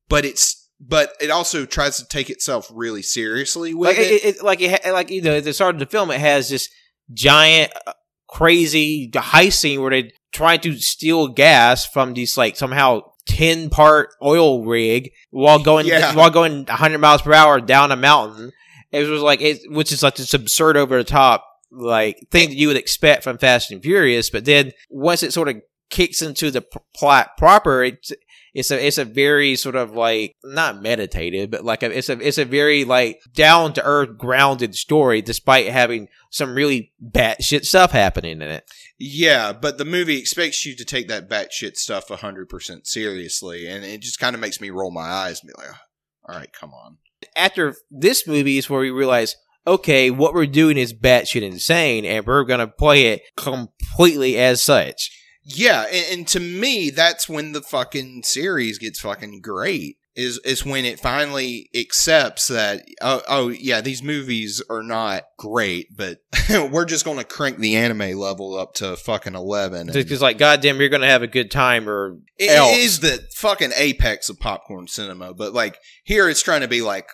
[0.08, 4.12] But it's but it also tries to take itself really seriously with like it.
[4.12, 6.48] it, it, like it, like you know at the start of the film it has
[6.48, 6.70] this
[7.12, 7.92] giant uh,
[8.28, 14.10] crazy heist scene where they try to steal gas from these like somehow 10 part
[14.22, 16.14] oil rig while going Yeah.
[16.14, 18.50] while going 100 miles per hour down a mountain
[18.92, 22.56] it was like it which is like this absurd over the top like thing that
[22.56, 25.56] you would expect from fast and furious but then once it sort of
[25.90, 28.10] kicks into the p- plot proper it's
[28.54, 32.18] it's a it's a very sort of like not meditative, but like a, it's a
[32.18, 37.92] it's a very like down to earth, grounded story, despite having some really batshit stuff
[37.92, 38.64] happening in it.
[38.98, 44.00] Yeah, but the movie expects you to take that batshit stuff 100% seriously, and it
[44.00, 46.72] just kind of makes me roll my eyes and be like, oh, all right, come
[46.72, 46.98] on.
[47.36, 49.36] After this movie is where we realize,
[49.66, 55.10] okay, what we're doing is batshit insane, and we're gonna play it completely as such.
[55.42, 59.96] Yeah, and, and to me, that's when the fucking series gets fucking great.
[60.16, 65.96] Is is when it finally accepts that oh, oh yeah these movies are not great
[65.96, 66.18] but
[66.72, 69.86] we're just gonna crank the anime level up to fucking eleven.
[69.86, 72.76] Because like, goddamn, you're gonna have a good time, or It else.
[72.76, 77.06] is the fucking apex of popcorn cinema, but like here it's trying to be like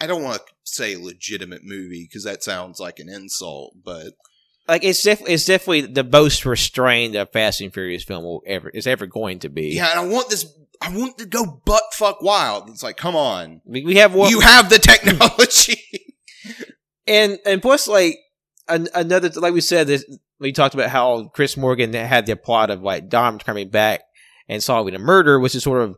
[0.00, 4.08] I don't want to say legitimate movie because that sounds like an insult, but
[4.68, 8.68] like it's def- it's definitely the most restrained a Fast and Furious film will ever
[8.70, 9.74] is ever going to be.
[9.74, 10.46] yeah, and I want this.
[10.80, 12.68] I want to go butt fuck wild.
[12.68, 14.30] It's like, come on, we, we have one.
[14.30, 15.80] you have the technology.
[17.06, 18.18] and and plus like
[18.68, 20.04] an, another like we said this
[20.38, 24.02] we talked about how chris morgan had the plot of like dom coming back
[24.48, 25.96] and solving a murder which is sort of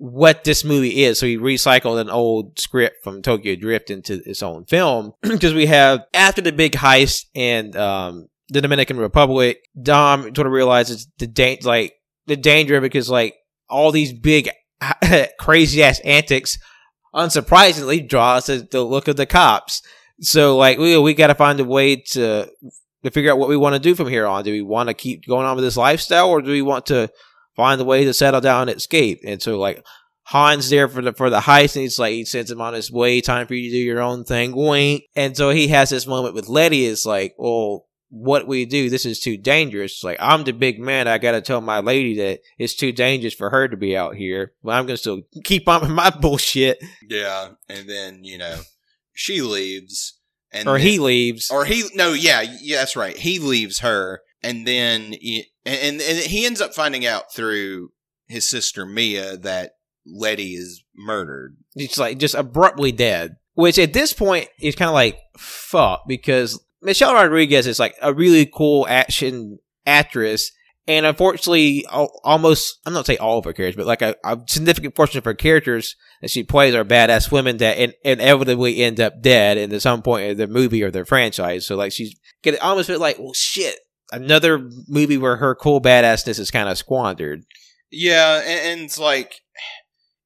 [0.00, 4.42] what this movie is so he recycled an old script from tokyo drift into its
[4.42, 10.22] own film because we have after the big heist and um the dominican republic dom
[10.34, 11.94] sort of realizes the like
[12.26, 13.34] the danger because like
[13.68, 14.48] all these big
[15.38, 16.58] crazy ass antics,
[17.14, 19.82] unsurprisingly, draws us the look of the cops.
[20.20, 22.50] So like we we got to find a way to
[23.04, 24.44] to figure out what we want to do from here on.
[24.44, 27.10] Do we want to keep going on with this lifestyle, or do we want to
[27.58, 29.20] find a way to settle down and escape?
[29.26, 29.84] And so like
[30.24, 32.90] Han's there for the for the heist, and he's like he sends him on his
[32.90, 33.20] way.
[33.20, 35.04] Time for you to do your own thing, wink.
[35.16, 36.84] And so he has this moment with Letty.
[36.84, 38.90] Is like, well, what we do?
[38.90, 39.92] This is too dangerous.
[39.92, 41.08] It's like I'm the big man.
[41.08, 44.16] I got to tell my lady that it's too dangerous for her to be out
[44.16, 44.52] here.
[44.62, 46.78] But I'm gonna still keep on with my bullshit.
[47.08, 48.60] Yeah, and then you know
[49.14, 50.18] she leaves,
[50.52, 51.50] and or then- he leaves.
[51.50, 56.18] or he no yeah yeah that's right he leaves her and then he, and and
[56.18, 57.90] he ends up finding out through
[58.26, 59.72] his sister Mia that
[60.06, 61.56] Letty is murdered.
[61.74, 63.36] It's like just abruptly dead.
[63.54, 68.14] Which at this point is kind of like fuck because Michelle Rodriguez is like a
[68.14, 70.52] really cool action actress,
[70.86, 74.94] and unfortunately, almost I'm not say all of her characters, but like a, a significant
[74.94, 79.20] portion of her characters that she plays are badass women that in, inevitably end up
[79.20, 81.66] dead at some point in the movie or their franchise.
[81.66, 83.76] So like she's get almost feel like well shit.
[84.12, 87.44] Another movie where her cool badassness is kind of squandered.
[87.90, 89.40] Yeah, and, and it's like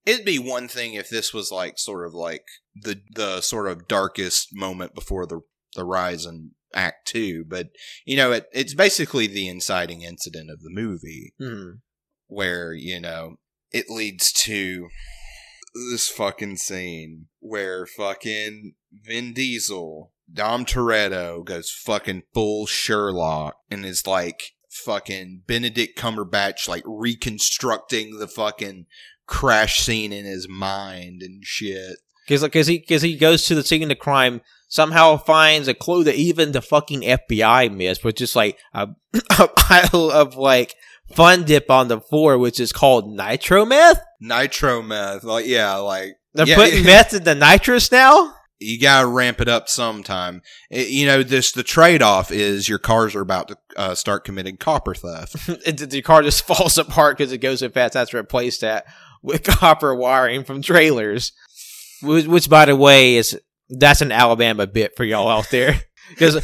[0.04, 3.88] it'd be one thing if this was like sort of like the the sort of
[3.88, 5.40] darkest moment before the
[5.74, 7.68] the rise in Act Two, but
[8.04, 11.34] you know it, it's basically the inciting incident of the movie.
[11.38, 11.70] Hmm.
[12.26, 13.36] where you know
[13.70, 14.88] it leads to
[15.90, 24.06] this fucking scene where fucking Vin Diesel, Dom Toretto goes fucking full Sherlock and is
[24.06, 28.86] like fucking Benedict Cumberbatch like reconstructing the fucking
[29.26, 31.96] crash scene in his mind and shit.
[32.26, 35.74] Because because he because he goes to the scene of the crime, somehow finds a
[35.74, 38.88] clue that even the fucking FBI missed, which is like a,
[39.38, 40.74] a pile of like
[41.14, 44.00] fun dip on the floor, which is called nitro meth.
[44.20, 46.54] Nitro meth, like yeah, like They're Yeah.
[46.56, 48.34] putting meth in the nitrous now.
[48.62, 50.42] You gotta ramp it up sometime.
[50.70, 54.24] It- you know, this the trade off is your cars are about to uh, start
[54.24, 55.36] committing copper theft.
[55.66, 57.94] And the- the car just falls apart because it goes so fast.
[57.94, 58.86] That's replaced that
[59.22, 61.32] with copper wiring from trailers,
[62.02, 63.38] which, which by the way is
[63.68, 65.80] that's an Alabama bit for y'all out there.
[66.10, 66.40] Because uh,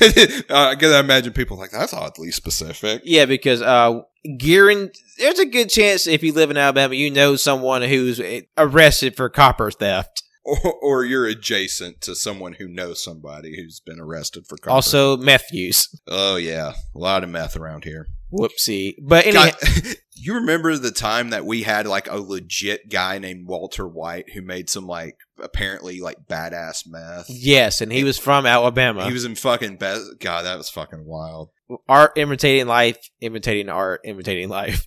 [0.49, 3.03] I gotta imagine people like that's oddly specific.
[3.05, 4.01] Yeah, because uh,
[4.39, 8.43] Gearing, there's a good chance if you live in Alabama, you know someone who's eh,
[8.57, 10.23] arrested for copper theft.
[10.49, 14.71] Or, or you're adjacent to someone who knows somebody who's been arrested for copper.
[14.71, 15.89] Also, meth use.
[16.09, 18.07] oh yeah, a lot of meth around here.
[18.33, 18.95] Whoopsie.
[19.03, 23.47] But anyway, God, you remember the time that we had like a legit guy named
[23.47, 27.27] Walter White who made some like apparently like badass meth.
[27.29, 29.05] yes, and he was from Alabama.
[29.05, 30.19] He was in fucking best.
[30.21, 31.51] God, that was fucking wild.
[31.89, 34.87] art imitating life, imitating art, imitating life.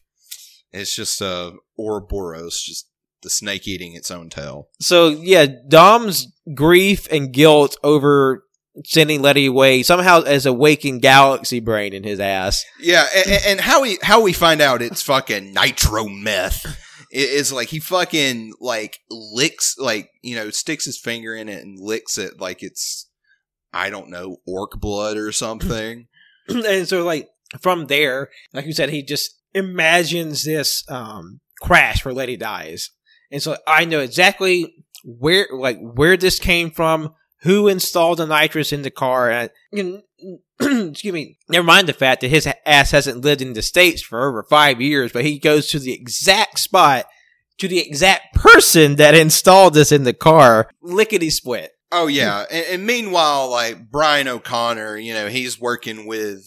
[0.74, 2.88] It's just uh Ouroboros, just
[3.22, 4.70] the snake eating its own tail.
[4.80, 8.44] So yeah, Dom's grief and guilt over
[8.86, 12.64] sending Letty away somehow has awakened galaxy brain in his ass.
[12.80, 16.66] Yeah, and, and how we how we find out it's fucking nitro meth
[17.12, 21.80] is like he fucking like licks like you know sticks his finger in it and
[21.80, 23.10] licks it like it's
[23.74, 26.08] I don't know orc blood or something.
[26.48, 32.14] and so like from there, like you said, he just imagines this um crash where
[32.14, 32.90] Letty dies.
[33.32, 38.72] And so I know exactly where like where this came from, who installed the nitrous
[38.72, 40.40] in the car, and you know,
[40.90, 41.38] excuse me.
[41.50, 44.82] Never mind the fact that his ass hasn't lived in the states for over five
[44.82, 47.06] years, but he goes to the exact spot,
[47.58, 51.72] to the exact person that installed this in the car, lickety split.
[51.92, 56.46] Oh yeah, and, and meanwhile, like Brian O'Conner, you know, he's working with.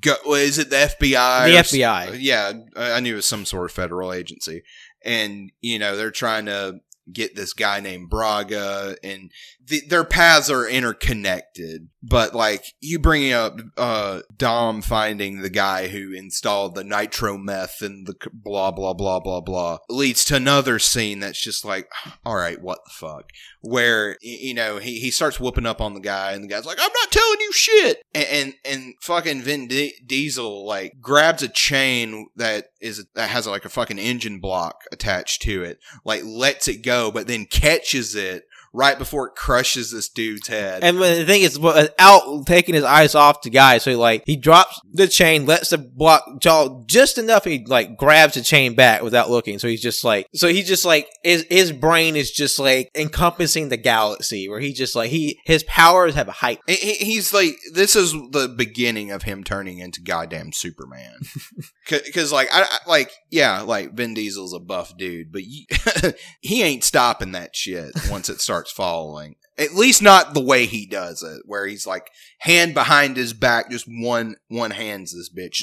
[0.00, 1.46] Go, is it the FBI?
[1.46, 2.16] The FBI.
[2.18, 4.62] Yeah, I I knew it was some sort of federal agency,
[5.04, 6.80] and you know they're trying to
[7.12, 9.30] get this guy named Braga, and
[9.66, 11.88] the, their paths are interconnected.
[12.02, 17.80] But like you bringing up uh, Dom finding the guy who installed the nitro meth
[17.80, 21.88] and the blah blah blah blah blah leads to another scene that's just like,
[22.26, 23.30] all right, what the fuck?
[23.60, 26.78] Where you know he, he starts whooping up on the guy, and the guy's like,
[26.80, 31.48] "I'm not telling you shit," and and, and fucking Vin Di- Diesel like grabs a
[31.48, 36.66] chain that is that has like a fucking engine block attached to it, like lets
[36.66, 40.82] it go, but then catches it right before it crushes this dude's head.
[40.82, 44.36] And the thing is, without taking his eyes off the guy, so he, like he
[44.36, 47.44] drops the chain, lets the block jaw just enough.
[47.44, 49.58] He like grabs the chain back without looking.
[49.58, 53.68] So he's just like, so he's just like his his brain is just like encompassing
[53.68, 56.58] the galaxy, where he just like he his powers have a height.
[56.66, 61.14] He- he- He's like, this is the beginning of him turning into goddamn Superman.
[61.88, 65.64] Because like I, I like yeah like Vin Diesel's a buff dude, but you,
[66.40, 69.36] he ain't stopping that shit once it starts falling.
[69.58, 73.70] At least not the way he does it, where he's like hand behind his back,
[73.70, 75.62] just one one hands this bitch.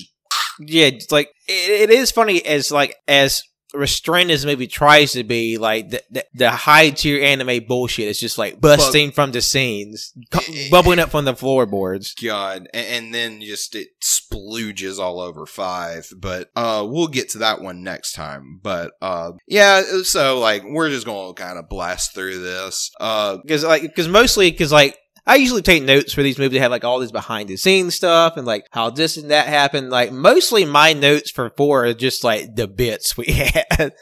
[0.59, 3.43] Yeah, like it, it is funny as like as
[3.73, 8.19] restrained as maybe tries to be, like the the, the high tier anime bullshit is
[8.19, 12.13] just like busting from the scenes, cu- bubbling up from the floorboards.
[12.15, 16.09] God, and, and then just it splooges all over five.
[16.17, 18.59] But uh, we'll get to that one next time.
[18.61, 22.91] But uh, yeah, so like we're just gonna kind of blast through this.
[22.99, 26.63] Uh, because like because mostly because like I usually take notes for these movies that
[26.63, 29.89] have like all this behind the scenes stuff and like how this and that happened.
[29.89, 33.93] Like mostly my notes for four are just like the bits we had.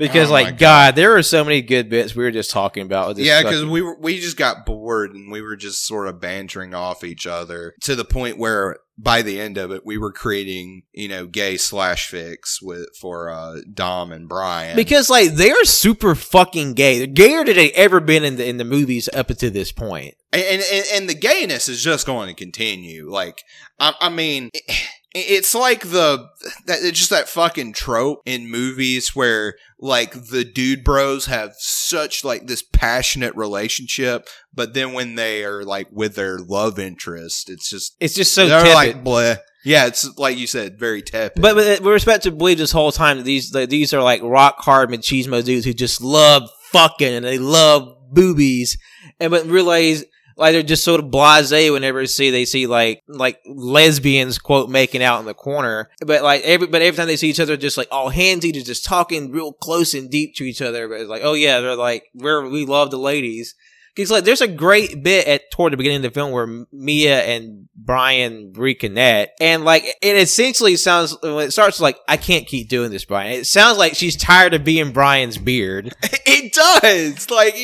[0.00, 0.96] Because Oh like God.
[0.96, 3.08] there are so many good bits we were just talking about.
[3.08, 6.08] with this yeah, because we were we just got bored and we were just sort
[6.08, 9.98] of bantering off each other to the point where by the end of it we
[9.98, 15.32] were creating you know gay slash fix with for uh, Dom and Brian because like
[15.32, 16.98] they're super fucking gay.
[16.98, 20.14] They're gayer than they ever been in the in the movies up to this point.
[20.32, 23.10] and and, and the gayness is just going to continue.
[23.10, 23.42] Like
[23.78, 24.48] I, I mean.
[24.54, 26.28] It, it's like the
[26.66, 32.24] that it's just that fucking trope in movies where like the dude bros have such
[32.24, 37.68] like this passionate relationship, but then when they are like with their love interest, it's
[37.68, 38.74] just It's just so they're tepid.
[38.74, 39.38] like bleh.
[39.64, 41.42] Yeah, it's like you said, very tepid.
[41.42, 44.22] But, but we respect to believe this whole time that these that these are like
[44.22, 48.78] rock hard machismo dudes who just love fucking and they love boobies,
[49.18, 50.04] and but realize
[50.40, 54.70] like they're just sort of blasé whenever they see they see like like lesbians quote
[54.70, 55.90] making out in the corner.
[56.04, 58.62] But like every but every time they see each other, just like all handsy, they're
[58.62, 60.88] just talking real close and deep to each other.
[60.88, 63.54] But it's like, oh yeah, they're like we're we love the ladies.
[63.94, 67.22] Because like there's a great bit at toward the beginning of the film where Mia
[67.22, 72.70] and Brian reconnect, and like it essentially sounds when it starts like I can't keep
[72.70, 73.32] doing this, Brian.
[73.32, 75.92] It sounds like she's tired of being Brian's beard.
[76.02, 77.28] it does.
[77.30, 77.56] Like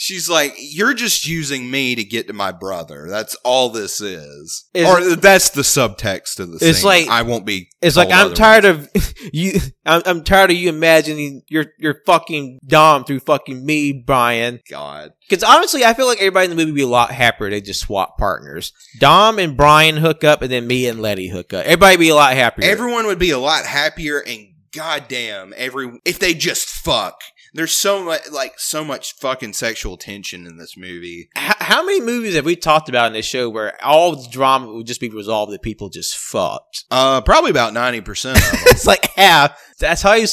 [0.00, 4.68] she's like, "You're just using me to get to my brother." That's all this is,
[4.72, 6.86] Is- or that's the subtext of the It's scene.
[6.86, 7.68] like- I won't be.
[7.82, 8.88] It's like I'm tired otherwise.
[8.94, 9.60] of you.
[9.84, 14.60] I'm, I'm tired of you imagining you're you're fucking Dom through fucking me, Brian.
[14.70, 15.12] God.
[15.28, 17.50] Because honestly, I feel like everybody in the movie would be a lot happier.
[17.50, 18.72] They just swap partners.
[19.00, 21.64] Dom and Brian hook up, and then me and Letty hook up.
[21.66, 22.70] Everybody would be a lot happier.
[22.70, 27.20] Everyone would be a lot happier, and goddamn, every if they just fuck.
[27.54, 31.30] There's so much, like, so much fucking sexual tension in this movie.
[31.36, 34.72] H- how many movies have we talked about in this show where all the drama
[34.72, 36.84] would just be resolved that people just fucked?
[36.90, 38.60] Uh, probably about ninety percent of them.
[38.68, 39.58] It's like half.
[39.78, 40.26] That's how you.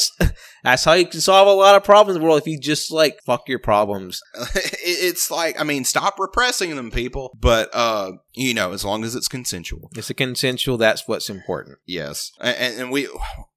[0.66, 2.90] That's how you can solve a lot of problems in the world if you just
[2.90, 4.20] like fuck your problems.
[4.88, 7.36] It's like, I mean, stop repressing them, people.
[7.40, 9.90] But, uh, you know, as long as it's consensual.
[9.96, 10.76] It's a consensual.
[10.76, 11.78] That's what's important.
[11.86, 13.08] Yes, and, and we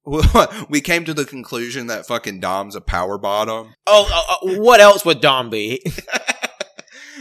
[0.68, 3.74] we came to the conclusion that fucking Dom's a power bottom.
[3.86, 5.82] Oh, uh, uh, what else would Dom be?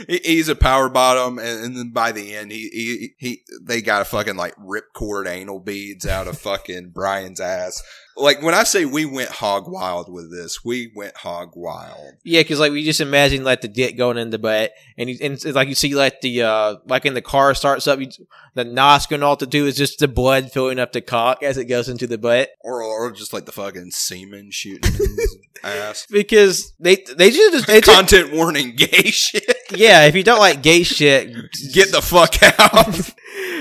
[0.07, 3.81] He- He's a power bottom, and, and then by the end, he, he he they
[3.81, 7.81] got a fucking like ripcord anal beads out of fucking Brian's ass.
[8.17, 12.15] Like when I say we went hog wild with this, we went hog wild.
[12.25, 15.17] yeah, because like we just imagine like the dick going in the butt, and, you,
[15.21, 18.09] and it's like you see like the uh like in the car starts up, you,
[18.55, 21.57] the nosk and all to do is just the blood filling up the cock as
[21.57, 22.49] it goes into the butt.
[22.61, 26.05] Or, or just like the fucking semen shooting in his ass.
[26.11, 29.45] Because they they just they just, Content warning, gay shit.
[29.71, 30.05] Yeah.
[30.05, 31.33] If you don't like gay shit,
[31.73, 33.11] Get the fuck out.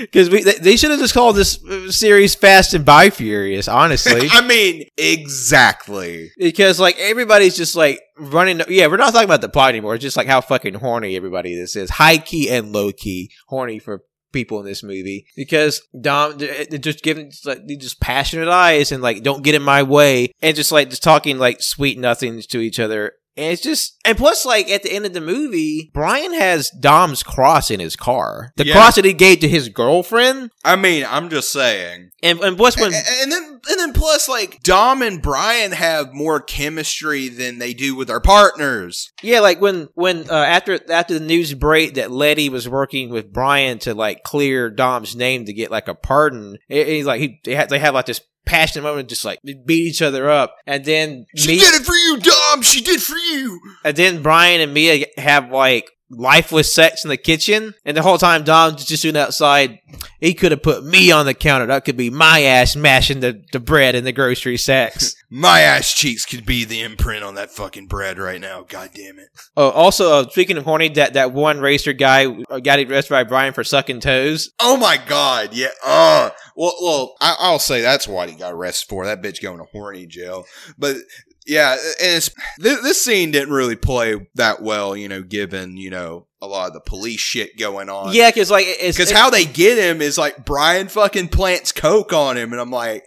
[0.01, 3.67] because we they, they should have just called this uh, series Fast and By Furious.
[3.67, 6.31] Honestly, I mean, exactly.
[6.37, 8.61] because like everybody's just like running.
[8.67, 9.95] Yeah, we're not talking about the plot anymore.
[9.95, 13.79] It's just like how fucking horny everybody this is, high key and low key horny
[13.79, 19.01] for people in this movie because Dom they're just giving like just passionate eyes and
[19.01, 22.59] like don't get in my way and just like just talking like sweet nothings to
[22.59, 23.13] each other.
[23.39, 27.23] And it's just, and plus, like at the end of the movie, Brian has Dom's
[27.23, 28.73] cross in his car, the Yeah.
[28.73, 32.11] cross that he gave to his girlfriend, I mean, I'm just saying.
[32.21, 36.13] and and plus when and, and then and then plus like Dom and Brian have
[36.13, 39.11] more chemistry than they do with their partners.
[39.21, 43.31] Yeah, like when when uh, after after the news break that Letty was working with
[43.31, 46.57] Brian to like clear Dom's name to get like a pardon.
[46.67, 50.01] He's like he they had they have like this passionate moment, just like beat each
[50.01, 52.48] other up, and then She me did it for you, Dom.
[52.61, 53.59] She did for you.
[53.83, 58.17] and then Brian and Mia have like lifeless sex in the kitchen, and the whole
[58.17, 59.79] time Dom's just sitting outside.
[60.19, 61.67] He could have put me on the counter.
[61.67, 65.15] That could be my ass mashing the, the bread in the grocery sacks.
[65.29, 68.63] my ass cheeks could be the imprint on that fucking bread right now.
[68.67, 69.29] God damn it.
[69.55, 73.23] Oh, also, uh, speaking of horny, that, that one racer guy uh, got arrested by
[73.23, 74.49] Brian for sucking toes.
[74.59, 75.69] Oh my god, yeah.
[75.85, 79.05] Uh, well, well, I, I'll say that's what he got arrested for.
[79.05, 80.45] That bitch going to horny jail.
[80.77, 80.97] But
[81.45, 85.89] yeah, and it's this, this scene didn't really play that well, you know, given you
[85.89, 88.13] know a lot of the police shit going on.
[88.13, 92.13] Yeah, because like it's because how they get him is like Brian fucking plants coke
[92.13, 93.05] on him, and I'm like,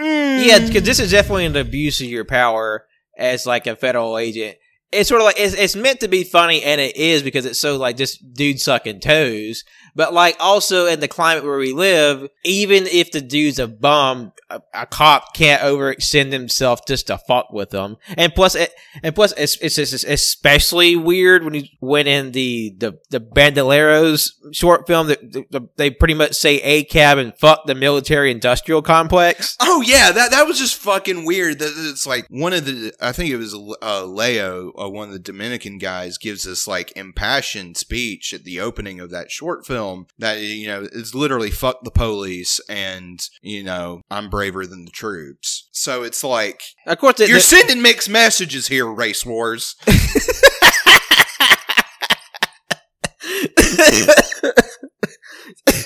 [0.00, 0.46] mm.
[0.46, 2.86] Yeah, because this is definitely an abuse of your power
[3.16, 4.56] as like a federal agent.
[4.92, 7.60] It's sort of like it's, it's meant to be funny, and it is because it's
[7.60, 9.64] so like just dude sucking toes.
[9.96, 14.32] But like also in the climate where we live, even if the dude's a bum,
[14.50, 17.96] a, a cop can't overextend himself just to fuck with them.
[18.16, 22.74] And plus, it, and plus, it's, it's it's especially weird when you when in the
[22.76, 27.66] the the Bandoleros short film that the, the, they pretty much say ACAB and fuck
[27.66, 29.56] the military industrial complex.
[29.60, 31.58] Oh yeah, that that was just fucking weird.
[31.60, 35.12] That it's like one of the I think it was uh, Leo, uh, one of
[35.12, 40.06] the Dominican guys, gives this like impassioned speech at the opening of that short film
[40.18, 44.90] that you know is literally fuck the police and you know I'm braver than the
[44.90, 45.68] troops.
[45.72, 49.76] So it's like Of course, you're sending mixed messages here, race wars.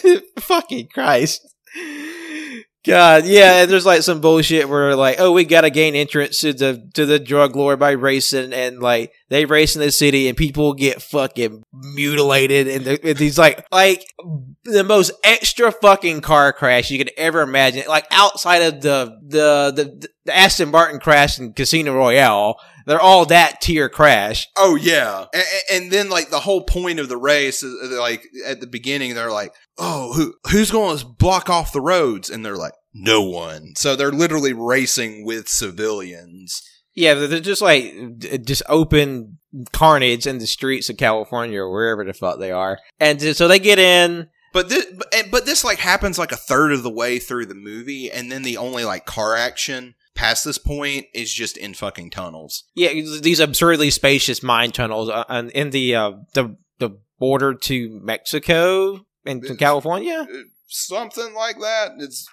[0.40, 1.46] Fucking Christ.
[2.82, 6.54] God, yeah, and there's like some bullshit where like, oh, we gotta gain entrance to
[6.54, 10.36] the to the drug lord by racing, and like they race in the city, and
[10.36, 14.02] people get fucking mutilated, and, the, and these like like
[14.64, 19.72] the most extra fucking car crash you could ever imagine, like outside of the the
[19.76, 22.56] the, the Aston Martin crash in Casino Royale,
[22.90, 24.48] they're all that tier crash.
[24.56, 28.24] Oh yeah, and, and then like the whole point of the race, is, uh, like
[28.44, 32.44] at the beginning, they're like, "Oh, who who's going to block off the roads?" And
[32.44, 36.62] they're like, "No one." So they're literally racing with civilians.
[36.92, 37.94] Yeah, they're they're just like
[38.44, 39.38] just open
[39.72, 43.60] carnage in the streets of California or wherever the fuck they are, and so they
[43.60, 44.28] get in.
[44.52, 44.84] But this,
[45.30, 48.42] but this like happens like a third of the way through the movie, and then
[48.42, 52.64] the only like car action past this point is just in fucking tunnels.
[52.74, 52.92] Yeah,
[53.22, 59.42] these absurdly spacious mine tunnels uh, in the uh, the the border to Mexico and
[59.44, 60.26] to California.
[60.30, 60.36] Uh,
[60.68, 61.92] Something like that.
[61.98, 62.28] It's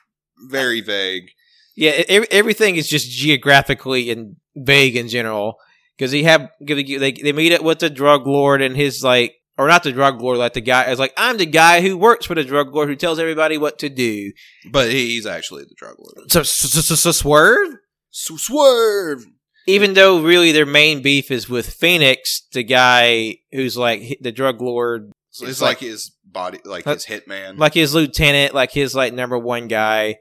[0.49, 1.29] very vague.
[1.75, 5.55] Yeah, ev- everything is just geographically and vague in general
[5.95, 6.83] because he have they
[7.13, 10.37] they meet it with the drug lord and his like or not the drug lord
[10.37, 12.95] like the guy is like I'm the guy who works for the drug lord who
[12.95, 14.31] tells everybody what to do.
[14.71, 16.31] But he's actually the drug lord.
[16.31, 17.75] So, so, so, so swerve.
[18.11, 19.25] Swerve.
[19.67, 24.61] even though really their main beef is with Phoenix, the guy who's like the drug
[24.61, 27.57] lord, So it's like, like- his body, like Uh, his hitman.
[27.57, 30.17] like his lieutenant, like his like number one guy,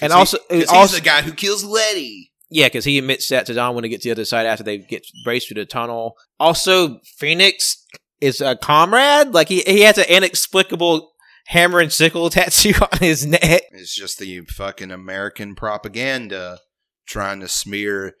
[0.00, 2.32] and he- also also the guy who kills Letty.
[2.50, 4.64] yeah, because he admits that to Dom when he gets to the other side after
[4.64, 6.16] they get raced through the tunnel.
[6.38, 7.84] Also, Phoenix
[8.20, 11.10] is a comrade, like he he has an inexplicable
[11.46, 13.62] hammer and sickle tattoo on his neck.
[13.72, 16.58] It's just the fucking American propaganda
[17.06, 18.14] trying to smear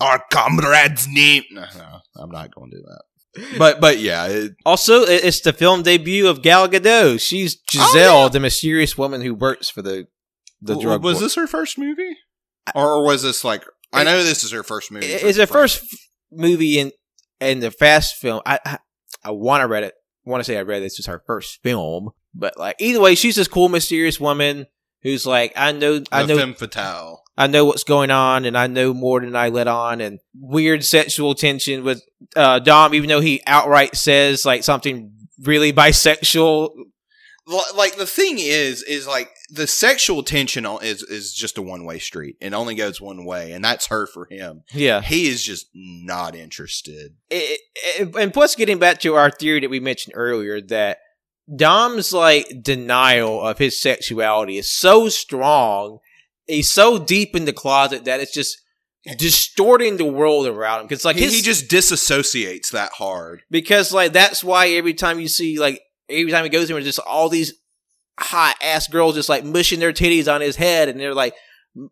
[0.00, 1.44] our comrade's name.
[1.50, 3.02] No, no, I'm not going to do that.
[3.58, 7.20] But but yeah, it, Also, it's the film debut of Gal Gadot.
[7.20, 8.28] She's oh, Giselle, Oh, yeah.
[8.28, 10.06] the mysterious woman who works for the
[10.60, 11.04] the w- drug.
[11.04, 11.24] was lord.
[11.24, 12.16] this her first movie,
[12.74, 13.64] or was this like?
[13.92, 15.06] I know this is her first movie.
[15.06, 15.84] It's her first
[16.32, 16.92] movie in
[17.40, 18.40] in the fast film.
[18.44, 18.78] I I,
[19.28, 19.94] I want to read it.
[20.24, 23.36] Want to say I read this is her first film, but like either way, she's
[23.36, 24.66] this cool, mysterious woman
[25.02, 27.22] who's like, I know, I I know, femme fatale.
[27.36, 30.84] I know what's going on, and I know more than I let on, and weird
[30.84, 32.02] sexual tension with
[32.36, 35.12] uh, Dom, even though he outright says like something
[35.42, 36.70] really bisexual.
[37.76, 41.98] Like the thing is, is like the sexual tension is is just a one way
[41.98, 42.36] street.
[42.40, 44.62] It only goes one way, and that's her for him.
[44.72, 47.14] Yeah, He is just not interested.
[47.30, 47.60] it,
[47.98, 50.98] it- and plus getting back to our theory that we mentioned earlier that
[51.54, 55.98] Dom's like denial of his sexuality is so strong.
[56.46, 58.58] He's so deep in the closet that it's just
[59.16, 60.86] distorting the world around him.
[60.86, 63.42] Because like he, his, he just disassociates that hard.
[63.50, 66.84] because like that's why every time you see like every time he goes in, there's
[66.84, 67.54] just all these
[68.18, 71.34] hot ass girls just like mushing their titties on his head, and they're like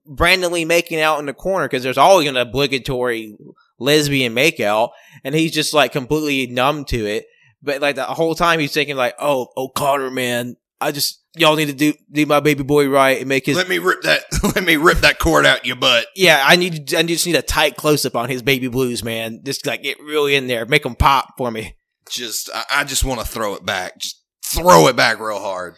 [0.05, 3.37] randomly making out in the corner because there's always an obligatory
[3.79, 4.91] lesbian makeout,
[5.25, 7.27] and he's just like completely numb to it.
[7.63, 11.57] But like the whole time he's thinking like, oh, oh Carter, man, I just y'all
[11.57, 13.57] need to do do my baby boy right and make his.
[13.57, 14.25] let me rip that.
[14.55, 16.07] Let me rip that cord out your butt.
[16.15, 16.95] yeah, I need.
[16.95, 19.41] I just need a tight close up on his baby blues, man.
[19.45, 21.77] Just like get really in there, make him pop for me.
[22.09, 23.99] Just, I, I just want to throw it back.
[23.99, 25.77] Just throw it back real hard.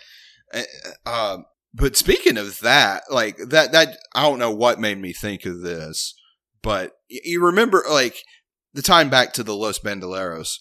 [0.52, 0.62] Uh,
[1.06, 1.38] uh,
[1.74, 5.60] but speaking of that, like that that I don't know what made me think of
[5.60, 6.14] this,
[6.62, 8.16] but you remember like
[8.74, 10.58] the time back to the Los Bandoleros,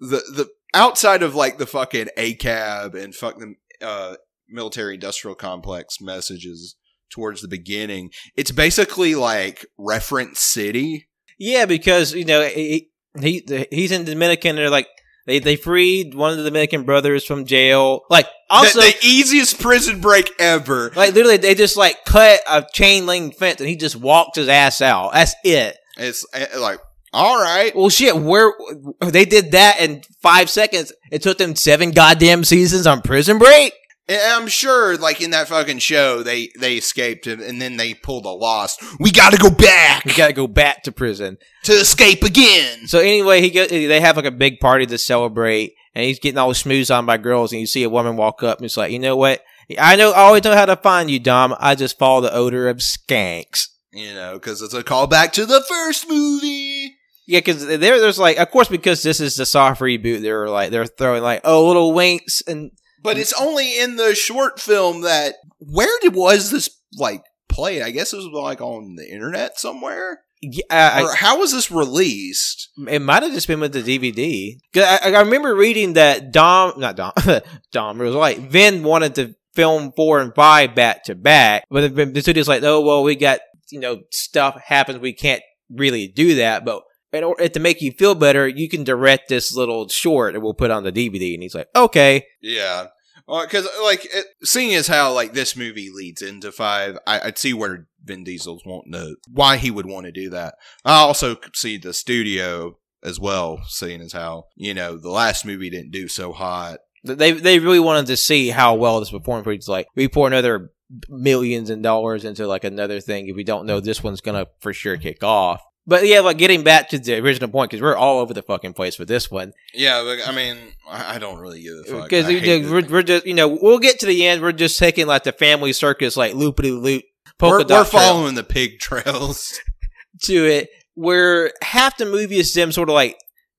[0.00, 4.16] the the outside of like the fucking ACAB and fuck the uh,
[4.48, 6.76] military industrial complex messages
[7.10, 11.08] towards the beginning, it's basically like reference city.
[11.38, 14.56] Yeah, because you know he, he he's in Dominican.
[14.56, 14.88] They're like
[15.26, 18.02] they they freed one of the Dominican brothers from jail.
[18.10, 20.90] Like also, the, the easiest prison break ever.
[20.96, 24.48] like literally, they just like cut a chain link fence and he just walked his
[24.48, 25.12] ass out.
[25.12, 25.76] That's it.
[25.96, 26.78] It's uh, like
[27.12, 27.74] all right.
[27.74, 28.52] Well, shit, where
[29.00, 30.92] they did that in five seconds.
[31.10, 33.72] It took them seven goddamn seasons on Prison Break.
[34.10, 37.94] And I'm sure, like in that fucking show, they they escaped and, and then they
[37.94, 38.82] pulled a lost.
[38.98, 41.38] We got to go back We gotta go back to prison.
[41.62, 42.88] to escape again.
[42.88, 46.38] So anyway, he go, they have like a big party to celebrate, and he's getting
[46.38, 48.90] all schmoozed on by girls, and you see a woman walk up, and it's like,
[48.90, 49.42] you know what?
[49.78, 51.54] I know, I always know how to find you, Dom.
[51.60, 53.68] I just follow the odor of skanks.
[53.92, 56.96] You know, because it's a callback to the first movie.
[57.28, 60.72] Yeah, because there, there's like, of course, because this is the soft reboot, they're like,
[60.72, 63.20] they're throwing like, oh, little winks, and But mm.
[63.20, 67.82] it's only in the short film that where did was this like played?
[67.82, 70.20] I guess it was like on the internet somewhere.
[70.40, 72.70] yeah, I, or how was this released?
[72.88, 74.58] It might have just been with the DVD.
[74.76, 77.12] I, I remember reading that Dom, not Dom,
[77.72, 81.94] Dom, it was like Vin wanted to film four and five back to back, but
[81.94, 83.40] the, the studio's like, oh well, we got
[83.70, 86.82] you know stuff happens, we can't really do that, but.
[87.12, 90.54] In order to make you feel better, you can direct this little short and we'll
[90.54, 91.34] put on the DVD.
[91.34, 92.24] And he's like, okay.
[92.40, 92.86] Yeah.
[93.26, 97.52] Because, like, it, seeing as how, like, this movie leads into five, I, I'd see
[97.52, 100.54] where Vin Diesel's wanting to, why he would want to do that.
[100.84, 105.70] I also see the studio as well, seeing as how, you know, the last movie
[105.70, 106.78] didn't do so hot.
[107.02, 109.44] They they really wanted to see how well this performed.
[109.44, 110.70] For it's like we pour another
[111.08, 114.74] millions and dollars into like another thing if we don't know this one's gonna for
[114.74, 115.62] sure kick off.
[115.90, 118.74] But yeah, like getting back to the original point because we're all over the fucking
[118.74, 119.54] place with this one.
[119.74, 120.56] Yeah, but, I mean,
[120.88, 122.08] I, don't really give a fuck.
[122.08, 122.28] Because
[122.70, 124.40] we're, we're just you know we'll get to the end.
[124.40, 127.02] We're just taking like the family circus like loopity loop
[127.40, 129.58] polka we're, dot we're following the pig trails.
[130.22, 133.16] to it where half the movie is them sort of like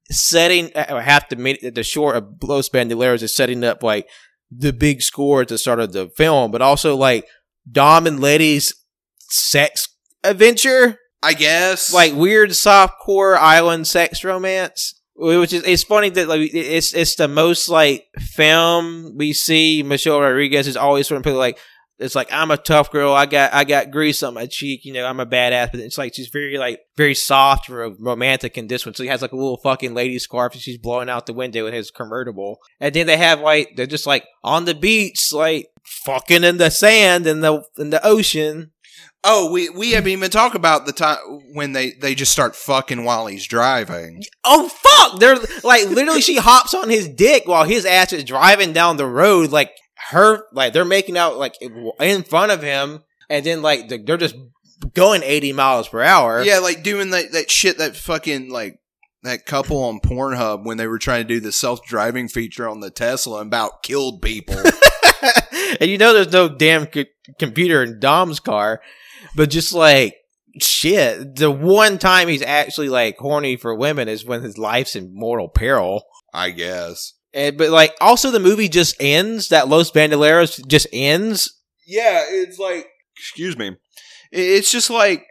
[0.09, 4.07] setting uh, or half the the short of Los Bandoleros is setting up like
[4.49, 7.25] the big score at the start of the film, but also like
[7.69, 8.73] Dom and Letty's
[9.29, 9.89] sex
[10.23, 11.93] adventure, I guess.
[11.93, 14.95] like weird softcore island sex romance.
[15.15, 19.83] Which is it's funny that like it's it's the most like film we see.
[19.83, 21.59] Michelle Rodriguez is always sort of put like
[21.99, 23.13] it's like I'm a tough girl.
[23.13, 24.83] I got I got grease on my cheek.
[24.83, 25.71] You know I'm a badass.
[25.71, 28.95] But it's like she's very like very soft, ro- romantic in this one.
[28.95, 31.67] So he has like a little fucking lady scarf and she's blowing out the window
[31.67, 32.57] in his convertible.
[32.79, 36.71] And then they have like they're just like on the beach, like fucking in the
[36.71, 38.71] sand in the in the ocean.
[39.23, 41.17] Oh, we we haven't even talked about the time
[41.53, 44.23] when they they just start fucking while he's driving.
[44.43, 45.19] Oh fuck!
[45.19, 49.07] They're like literally she hops on his dick while his ass is driving down the
[49.07, 49.51] road.
[49.51, 49.71] Like
[50.09, 51.55] her, like they're making out like
[51.99, 54.35] in front of him, and then like they're just
[54.93, 56.43] going eighty miles per hour.
[56.43, 58.79] Yeah, like doing that that shit that fucking like
[59.23, 62.79] that couple on Pornhub when they were trying to do the self driving feature on
[62.79, 64.55] the Tesla and about killed people.
[65.79, 67.07] and you know there's no damn c-
[67.37, 68.81] computer in Dom's car,
[69.35, 70.15] but just like
[70.59, 75.13] shit, the one time he's actually like horny for women is when his life's in
[75.13, 76.03] mortal peril.
[76.33, 77.13] I guess.
[77.33, 79.49] And, but like also the movie just ends.
[79.49, 81.57] That Los Bandoleros just ends.
[81.87, 83.77] Yeah, it's like excuse me.
[84.31, 85.25] It's just like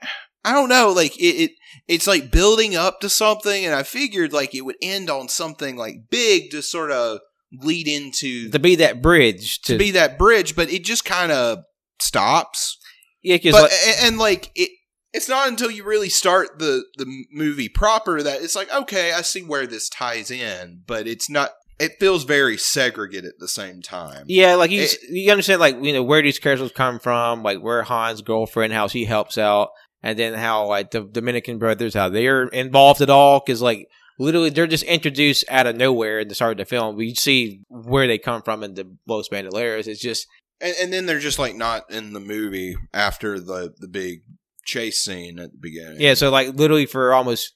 [0.45, 1.51] I don't know, like it, it
[1.89, 5.77] it's like building up to something and I figured like it would end on something
[5.77, 7.19] like big to sort of
[7.53, 11.33] lead into to be that bridge to, to be that bridge, but it just kind
[11.33, 11.59] of
[12.01, 12.79] stops.
[13.23, 14.71] Yeah, because But like, and, and like it,
[15.13, 19.23] it's not until you really start the the movie proper that it's like okay, I
[19.23, 21.51] see where this ties in, but it's not.
[21.79, 24.25] It feels very segregated at the same time.
[24.29, 27.59] yeah, like you it- you understand like you know where these characters come from, like
[27.61, 29.71] where Han's girlfriend, how she helps out,
[30.03, 33.87] and then how like the Dominican brothers, how they're involved at all, because like
[34.19, 36.97] literally they're just introduced out of nowhere at the start of the film.
[36.97, 39.87] We see where they come from in the Los Bandoleros.
[39.87, 40.27] It's just
[40.61, 44.23] And, and then they're just like not in the movie after the the big
[44.65, 46.01] chase scene at the beginning.
[46.01, 47.55] yeah, so like literally for almost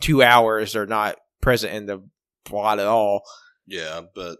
[0.00, 2.02] two hours they're not present in the
[2.44, 3.22] plot at all.
[3.66, 4.38] yeah, but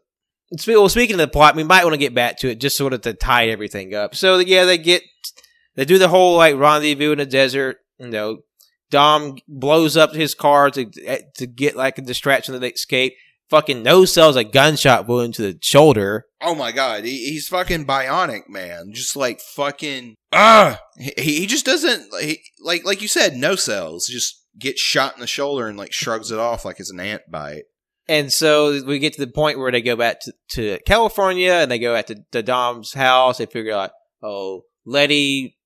[0.67, 2.93] Well, speaking of the plot, we might want to get back to it just sort
[2.93, 4.15] of to tie everything up.
[4.15, 5.03] So yeah, they get
[5.77, 7.79] they do the whole like rendezvous in the desert.
[7.99, 8.39] You know,
[8.91, 13.15] Dom blows up his car to eh, to get like a distraction to escape.
[13.53, 16.25] Fucking no sells a gunshot wound to the shoulder.
[16.41, 18.95] Oh my god, he, he's fucking bionic, man.
[18.95, 24.07] Just like fucking ah, he, he just doesn't he, like like you said, no cells.
[24.07, 27.31] Just gets shot in the shoulder and like shrugs it off like it's an ant
[27.31, 27.65] bite.
[28.09, 31.71] And so we get to the point where they go back to, to California and
[31.71, 33.37] they go at to, to Dom's house.
[33.37, 33.91] They figure out,
[34.23, 35.59] oh, Letty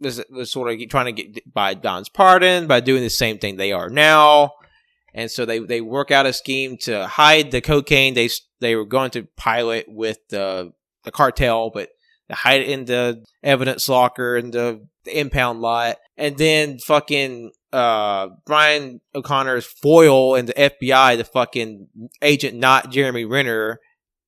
[0.00, 3.58] was, was sort of trying to get by Dom's pardon by doing the same thing
[3.58, 4.54] they are now.
[5.18, 8.30] And so they, they work out a scheme to hide the cocaine they
[8.60, 10.70] they were going to pilot with the
[11.02, 11.88] the cartel, but
[12.28, 15.96] they hide it in the evidence locker in the, the impound lot.
[16.16, 21.88] And then fucking uh, Brian O'Conner's foil and the FBI, the fucking
[22.22, 23.80] agent, not Jeremy Renner,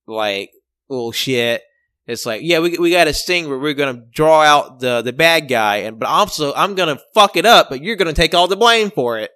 [0.09, 0.51] like
[0.89, 1.63] little shit.
[2.09, 5.13] It's like, yeah, we we got a sting where we're gonna draw out the the
[5.13, 8.49] bad guy, and but also I'm gonna fuck it up, but you're gonna take all
[8.49, 9.31] the blame for it.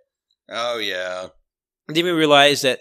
[0.48, 1.28] Oh yeah.
[1.88, 2.80] We realized that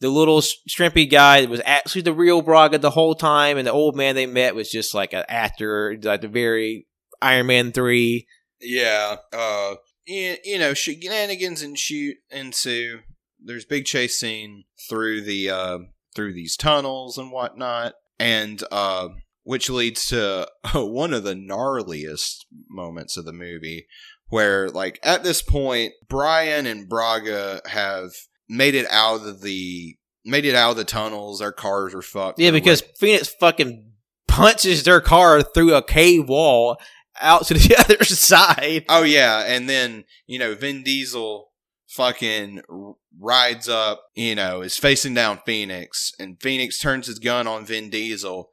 [0.00, 3.96] the little strimpy guy was actually the real Braga the whole time, and the old
[3.96, 6.86] man they met was just like an actor, like the very
[7.20, 8.26] Iron Man three.
[8.60, 9.16] Yeah.
[9.32, 9.74] Uh
[10.08, 13.00] you, you know, shenanigans and shoot ensue.
[13.40, 15.78] There's big chase scene through the uh,
[16.14, 19.08] through these tunnels and whatnot, and uh,
[19.44, 23.86] which leads to uh, one of the gnarliest moments of the movie,
[24.28, 28.10] where like at this point, Brian and Braga have
[28.48, 31.38] made it out of the made it out of the tunnels.
[31.38, 32.38] Their cars are fucked.
[32.38, 33.92] Yeah, because Phoenix fucking
[34.26, 36.78] punches their car through a cave wall
[37.20, 38.84] out to the other side.
[38.88, 41.48] Oh yeah, and then you know Vin Diesel
[41.88, 42.62] fucking
[43.18, 47.90] rides up, you know, is facing down Phoenix, and Phoenix turns his gun on Vin
[47.90, 48.50] Diesel.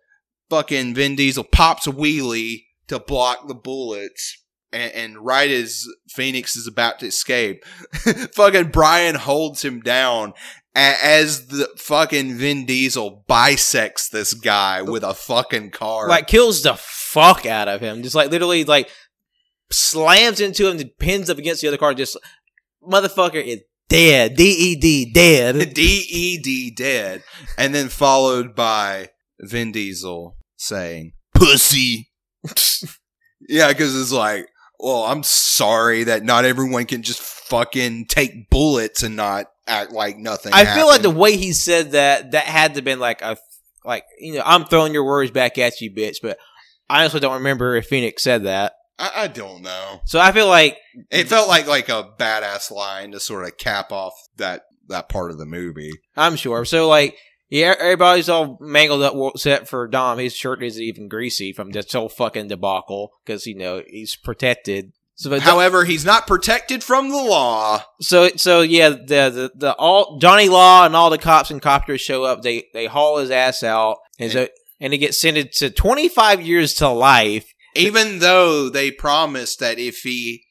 [0.49, 4.43] Fucking Vin Diesel pops a wheelie to block the bullets.
[4.75, 7.63] And, and right as Phoenix is about to escape,
[8.33, 10.33] fucking Brian holds him down
[10.75, 16.09] as the fucking Vin Diesel bisects this guy with a fucking car.
[16.09, 18.03] Like kills the fuck out of him.
[18.03, 18.89] Just like literally like
[19.71, 21.93] slams into him, pins up against the other car.
[21.93, 22.17] Just
[22.83, 24.35] motherfucker is dead.
[24.35, 25.55] D E D dead.
[25.73, 27.23] D E D dead.
[27.57, 32.11] And then followed by Vin Diesel saying pussy.
[33.47, 34.47] yeah, because it's like,
[34.85, 40.15] well, I'm sorry that not everyone can just fucking take bullets and not act like
[40.19, 40.53] nothing.
[40.53, 40.75] I happened.
[40.75, 43.35] feel like the way he said that, that had to have been like a
[43.83, 46.17] like you know I'm throwing your words back at you, bitch.
[46.21, 46.37] But
[46.87, 48.73] I honestly don't remember if Phoenix said that.
[48.99, 50.01] I, I don't know.
[50.05, 50.77] So I feel like
[51.09, 55.31] it felt like like a badass line to sort of cap off that that part
[55.31, 55.93] of the movie.
[56.15, 56.63] I'm sure.
[56.63, 57.17] So like.
[57.49, 60.19] Yeah, er, everybody's all mangled up except for Dom.
[60.19, 64.93] His shirt isn't even greasy from this whole fucking debacle because you know he's protected
[65.17, 67.81] so, however, he's not protected from the law.
[68.01, 72.01] So, so yeah, the the, the all Johnny Law and all the cops and copters
[72.01, 72.41] show up.
[72.41, 74.47] They they haul his ass out, and so
[74.81, 77.47] and he gets sentenced to twenty five years to life.
[77.77, 80.44] Even though they promised that if he,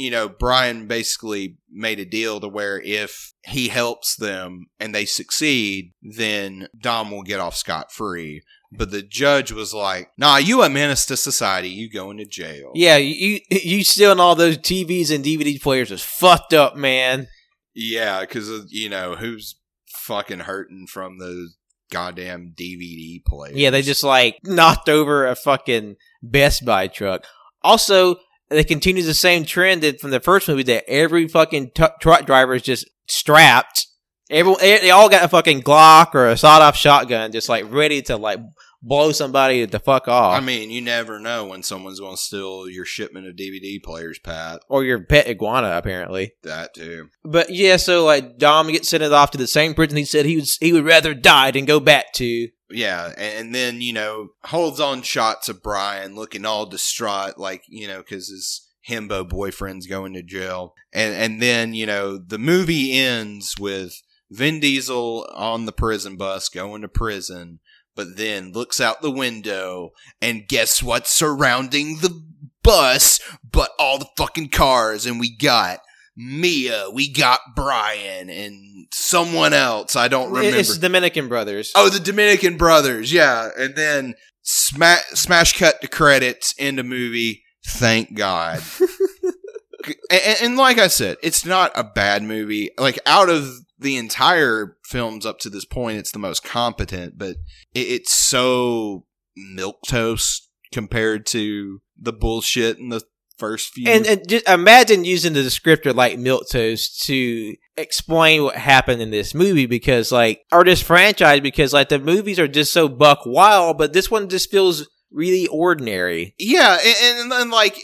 [0.00, 5.04] you know, Brian basically made a deal to where if he helps them and they
[5.04, 8.42] succeed, then Dom will get off scot free.
[8.72, 11.68] But the judge was like, "Nah, you a menace to society.
[11.68, 16.02] You going to jail." Yeah, you you stealing all those TVs and DVD players is
[16.02, 17.26] fucked up, man.
[17.74, 19.56] Yeah, because uh, you know who's
[19.88, 21.56] fucking hurting from those
[21.90, 23.56] goddamn DVD players.
[23.56, 27.26] Yeah, they just like knocked over a fucking Best Buy truck.
[27.62, 28.16] Also,
[28.50, 32.26] they continue the same trend that from the first movie that every fucking t- truck
[32.26, 33.86] driver is just strapped
[34.30, 38.16] Everyone, they all got a fucking Glock or a sawed-off shotgun, just like ready to
[38.16, 38.38] like
[38.80, 40.40] blow somebody the fuck off.
[40.40, 44.20] I mean, you never know when someone's going to steal your shipment of DVD players,
[44.20, 45.76] Pat, or your pet iguana.
[45.76, 47.08] Apparently, that too.
[47.24, 50.36] But yeah, so like Dom gets sent off to the same prison he said he
[50.36, 52.48] was he would rather die than go back to.
[52.70, 57.88] Yeah, and then you know holds on shots of Brian looking all distraught, like you
[57.88, 62.92] know because his himbo boyfriend's going to jail, and and then you know the movie
[62.92, 67.60] ends with Vin Diesel on the prison bus going to prison,
[67.94, 69.90] but then looks out the window
[70.22, 72.22] and guess what's surrounding the
[72.62, 73.20] bus
[73.50, 75.80] but all the fucking cars and we got
[76.20, 79.96] Mia, we got Brian and someone else.
[79.96, 80.58] I don't remember.
[80.58, 81.72] It's the Dominican brothers.
[81.74, 83.10] Oh, the Dominican brothers.
[83.10, 83.48] Yeah.
[83.56, 87.42] And then smash, smash cut to credits end the movie.
[87.64, 88.62] Thank God.
[90.10, 92.70] and, and like I said, it's not a bad movie.
[92.76, 93.48] Like out of
[93.78, 97.36] the entire films up to this point, it's the most competent, but
[97.72, 99.06] it, it's so
[99.36, 103.02] milk toast compared to the bullshit and the
[103.40, 103.88] first few.
[103.88, 109.34] And, and just imagine using the descriptor like Miltos to explain what happened in this
[109.34, 113.78] movie because like or this franchise because like the movies are just so buck wild,
[113.78, 116.34] but this one just feels really ordinary.
[116.38, 117.76] yeah, and, and, and like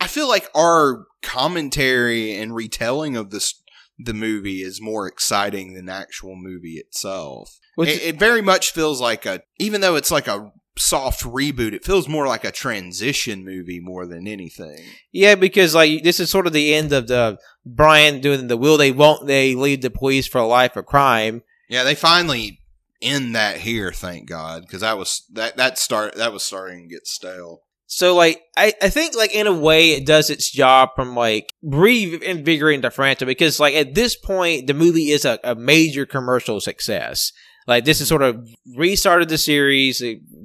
[0.00, 3.62] I feel like our commentary and retelling of this
[3.98, 7.58] the movie is more exciting than the actual movie itself.
[7.76, 11.84] It, it very much feels like a even though it's like a soft reboot, it
[11.84, 14.84] feels more like a transition movie more than anything.
[15.12, 18.76] Yeah, because like this is sort of the end of the Brian doing the will
[18.76, 21.42] they won't they lead the police for a life of crime.
[21.68, 22.60] Yeah, they finally
[23.02, 26.94] end that here, thank God, because that was that that start that was starting to
[26.94, 27.62] get stale.
[27.90, 31.54] So like I, I think like in a way it does its job from like
[31.62, 36.60] reinvigorating the franchise because like at this point the movie is a, a major commercial
[36.60, 37.32] success.
[37.68, 40.02] Like this is sort of restarted the series,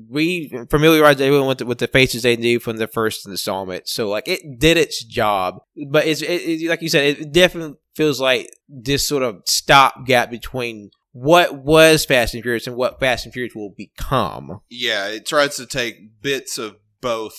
[0.09, 3.87] re familiarized everyone with the, with the faces they knew from the first installment.
[3.87, 7.77] So like it did its job, but it's it, it, like you said, it definitely
[7.95, 13.25] feels like this sort of stopgap between what was Fast and Furious and what Fast
[13.25, 14.59] and Furious will become.
[14.69, 17.37] Yeah, it tries to take bits of both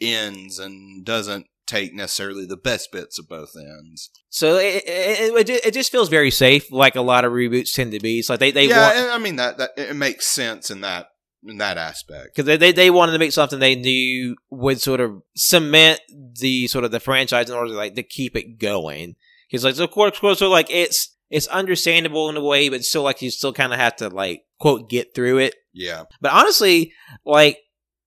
[0.00, 4.10] ends and doesn't take necessarily the best bits of both ends.
[4.28, 7.92] So it, it, it, it just feels very safe, like a lot of reboots tend
[7.92, 8.18] to be.
[8.18, 11.06] It's like they they yeah, want I mean that that it makes sense in that
[11.44, 12.34] in that aspect.
[12.34, 16.00] because they, they they wanted to make something they knew would sort of cement
[16.40, 19.14] the sort of the franchise in order to like to keep it going.
[19.48, 22.68] Because like so of course, of course, so like it's it's understandable in a way,
[22.68, 25.54] but still like you still kind of have to like quote get through it.
[25.74, 26.92] Yeah, But honestly,
[27.24, 27.58] like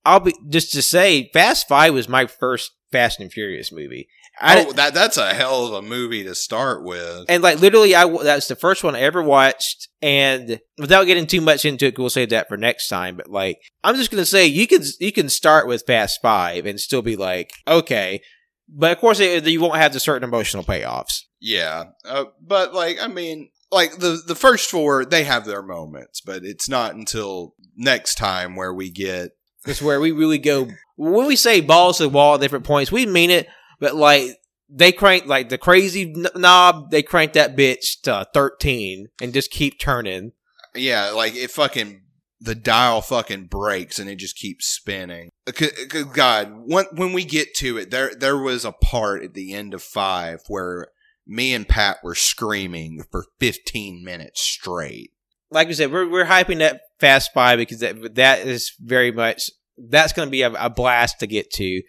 [0.06, 4.08] I'll be just to say, Fast Five was my first Fast and Furious movie.
[4.40, 7.26] I, oh, that that's a hell of a movie to start with.
[7.28, 9.90] And like literally, I that's the first one I ever watched.
[10.02, 13.18] And without getting too much into it, we'll save that for next time.
[13.18, 16.80] But like, I'm just gonna say you can you can start with Fast Five and
[16.80, 18.22] still be like, okay.
[18.68, 21.22] But of course, it, you won't have the certain emotional payoffs.
[21.42, 26.22] Yeah, uh, but like I mean, like the the first four, they have their moments,
[26.22, 29.32] but it's not until next time where we get
[29.66, 32.92] It's where we really go when we say balls to the wall at different points.
[32.92, 33.48] We mean it,
[33.80, 34.38] but like
[34.70, 36.92] they crank like the crazy knob.
[36.92, 40.32] They crank that bitch to 13 and just keep turning.
[40.74, 42.02] yeah, like it fucking
[42.42, 45.30] the dial fucking breaks and it just keeps spinning.
[45.48, 49.34] Uh, c- God, when when we get to it, there there was a part at
[49.34, 50.88] the end of five where
[51.28, 55.12] me and Pat were screaming for 15 minutes straight.
[55.50, 59.50] like I said, we're we're hyping that Fast Five because that that is very much
[59.78, 61.82] that's going to be a, a blast to get to,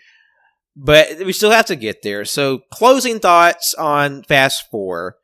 [0.76, 2.24] but we still have to get there.
[2.24, 5.16] So, closing thoughts on Fast Four.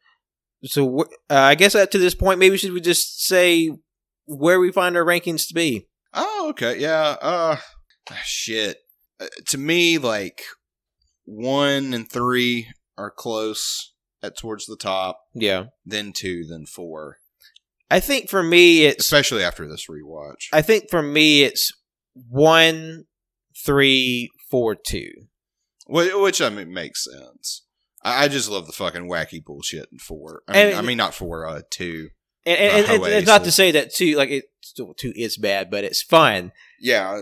[0.65, 3.71] So, uh, I guess up to this point, maybe should we just say
[4.27, 5.89] where we find our rankings to be?
[6.15, 6.79] Oh, okay.
[6.79, 7.17] Yeah.
[7.21, 7.57] Uh
[8.25, 8.79] shit.
[9.21, 10.43] Uh, to me like
[11.25, 12.69] 1 and 3
[12.99, 17.19] are close at towards the top, Yeah, then 2, then 4,
[17.91, 20.49] I think for me it's especially after this rewatch.
[20.53, 21.73] I think for me it's
[22.15, 23.05] one,
[23.65, 25.11] three, four, two.
[25.87, 27.63] Wh- Which I mean makes sense.
[28.05, 30.43] I I just love the fucking wacky bullshit in 4.
[30.49, 32.09] I mean, And- I mean not 4, uh 2.
[32.45, 34.45] And, and, and it's not to say that two like it
[34.97, 36.51] two is bad, but it's fun.
[36.81, 37.19] Yeah,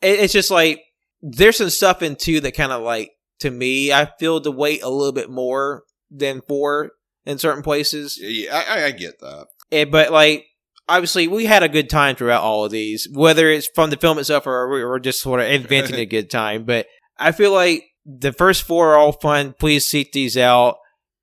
[0.00, 0.80] it, it's just like
[1.20, 4.82] there's some stuff in two that kind of like to me I feel the weight
[4.82, 6.92] a little bit more than four
[7.26, 8.18] in certain places.
[8.18, 9.48] yeah, I, I- get that.
[9.70, 10.46] Eh, but like
[10.88, 14.18] obviously we had a good time throughout all of these, whether it's from the film
[14.18, 16.64] itself or we we're just sort of inventing a good time.
[16.64, 16.86] But
[17.18, 19.54] I feel like the first four are all fun.
[19.58, 20.76] Please seek these out.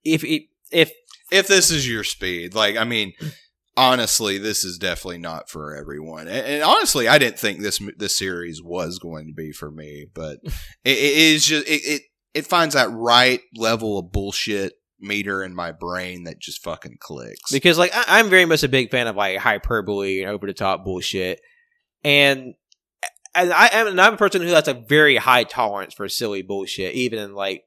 [0.03, 0.91] If if, if
[1.31, 3.13] if this is your speed like i mean
[3.77, 8.15] honestly this is definitely not for everyone and, and honestly i didn't think this this
[8.15, 12.01] series was going to be for me but it, it is just it, it
[12.33, 17.51] it finds that right level of bullshit meter in my brain that just fucking clicks.
[17.51, 20.53] Because like I, I'm very much a big fan of like hyperbole and over the
[20.53, 21.39] top bullshit,
[22.03, 22.53] and
[23.33, 26.41] and I am and I'm a person who has a very high tolerance for silly
[26.41, 27.63] bullshit, even in like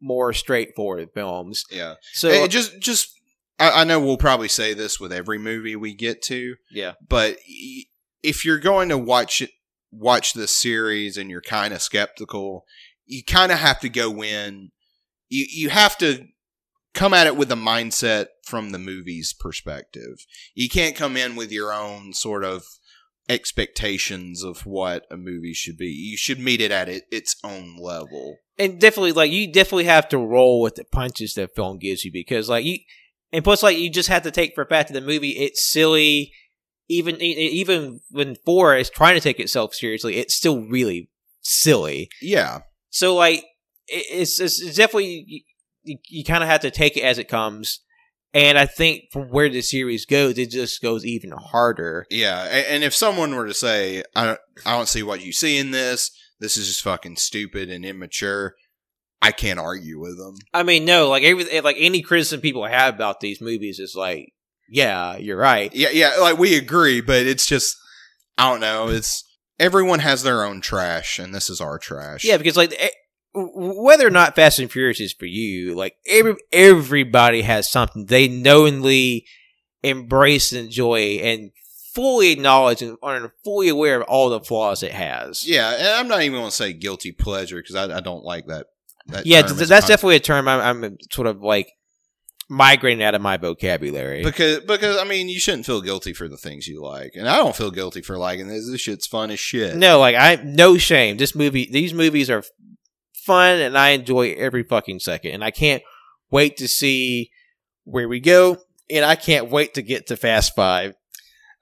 [0.00, 1.64] more straightforward films.
[1.70, 1.94] yeah.
[2.12, 3.10] So It just just
[3.58, 7.36] I, I know we'll probably say this with every movie we get to yeah, but
[7.48, 7.82] y-
[8.22, 9.50] if you're going to watch it
[9.92, 12.64] watch this series and you're kind of skeptical
[13.06, 14.70] you kind of have to go in
[15.28, 16.24] you you have to
[16.94, 20.26] come at it with a mindset from the movie's perspective.
[20.54, 22.64] You can't come in with your own sort of
[23.28, 25.86] expectations of what a movie should be.
[25.86, 28.38] You should meet it at it, its own level.
[28.58, 32.12] And definitely like you definitely have to roll with the punches that film gives you
[32.12, 32.78] because like you
[33.32, 35.62] and plus like you just have to take for a fact that the movie it's
[35.62, 36.32] silly.
[36.88, 41.08] Even even when four is trying to take itself seriously it's still really
[41.40, 42.10] silly.
[42.20, 42.62] Yeah.
[42.90, 43.44] So like
[43.86, 45.46] it's it's, it's definitely
[45.82, 47.80] you, you kind of have to take it as it comes.
[48.32, 52.06] And I think from where the series goes, it just goes even harder.
[52.10, 55.58] Yeah, and if someone were to say, "I don't, I don't see what you see
[55.58, 56.12] in this.
[56.38, 58.54] This is just fucking stupid and immature,"
[59.20, 60.36] I can't argue with them.
[60.54, 64.32] I mean, no, like every like any criticism people have about these movies is like,
[64.70, 65.74] yeah, you're right.
[65.74, 67.76] Yeah, yeah, like we agree, but it's just,
[68.38, 68.88] I don't know.
[68.88, 69.24] It's
[69.58, 72.24] everyone has their own trash, and this is our trash.
[72.24, 72.88] Yeah, because like eh,
[73.34, 78.28] whether or not Fast and Furious is for you, like every everybody has something they
[78.28, 79.26] knowingly
[79.82, 81.52] embrace and enjoy and
[81.94, 85.46] fully acknowledge and are fully aware of all the flaws it has.
[85.46, 85.74] yeah.
[85.74, 88.66] And I'm not even going to say guilty pleasure because I, I don't like that.
[89.06, 91.68] that yeah, th- a that's definitely a term I'm, I'm sort of like
[92.48, 94.24] migrating out of my vocabulary.
[94.24, 97.36] because because I mean you shouldn't feel guilty for the things you like, and I
[97.36, 98.68] don't feel guilty for liking this.
[98.68, 99.76] This shit's fun as shit.
[99.76, 101.16] no, like I no shame.
[101.16, 102.42] This movie, these movies are
[103.30, 105.30] fun, and I enjoy every fucking second.
[105.30, 105.84] And I can't
[106.30, 107.30] wait to see
[107.84, 108.58] where we go.
[108.90, 110.94] And I can't wait to get to Fast Five.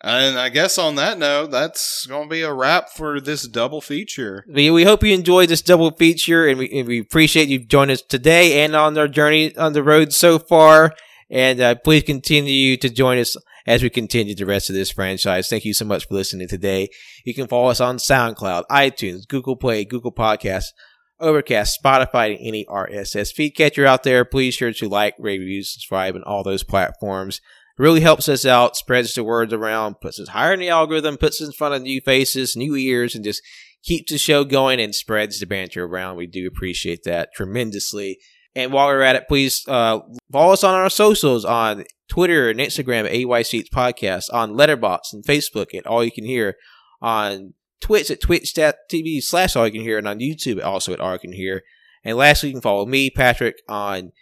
[0.00, 3.82] And I guess on that note, that's going to be a wrap for this double
[3.82, 4.44] feature.
[4.48, 7.94] We, we hope you enjoyed this double feature, and we, and we appreciate you joining
[7.94, 10.94] us today and on our journey on the road so far.
[11.30, 13.36] And uh, please continue to join us
[13.66, 15.48] as we continue the rest of this franchise.
[15.50, 16.88] Thank you so much for listening today.
[17.24, 20.72] You can follow us on SoundCloud, iTunes, Google Play, Google Podcasts,
[21.20, 24.24] Overcast, Spotify, and any RSS feed catcher out there.
[24.24, 27.40] Please sure to like, rate, review, subscribe on all those platforms.
[27.78, 31.16] It really helps us out, spreads the words around, puts us higher in the algorithm,
[31.16, 33.42] puts us in front of new faces, new ears, and just
[33.82, 36.16] keeps the show going and spreads the banter around.
[36.16, 38.18] We do appreciate that tremendously.
[38.54, 40.00] And while we're at it, please uh,
[40.32, 45.12] follow us on our socials on Twitter and Instagram at AY Seats Podcast, on Letterboxd
[45.12, 46.56] and Facebook at All You Can Hear,
[47.00, 51.12] on Twitch at twitch.tv slash All You Can Hear, and on YouTube also at All
[51.12, 51.62] You Can Hear.
[52.04, 54.12] And lastly, you can follow me, Patrick, on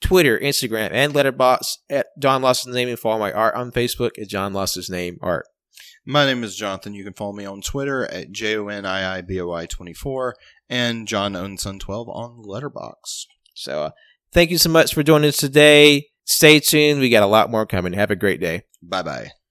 [0.00, 4.28] Twitter, Instagram, and Letterboxd at John Lawson's Name, and follow my art on Facebook at
[4.28, 5.46] John Lawson's Name Art.
[6.06, 6.92] My name is Jonathan.
[6.92, 9.64] You can follow me on Twitter at J O N I I B O I
[9.64, 10.36] 24
[10.68, 13.26] and John Ownson 12 on Letterboxd.
[13.54, 13.90] So uh,
[14.32, 16.08] thank you so much for joining us today.
[16.24, 17.00] Stay tuned.
[17.00, 17.94] We got a lot more coming.
[17.94, 18.64] Have a great day.
[18.82, 19.43] Bye bye.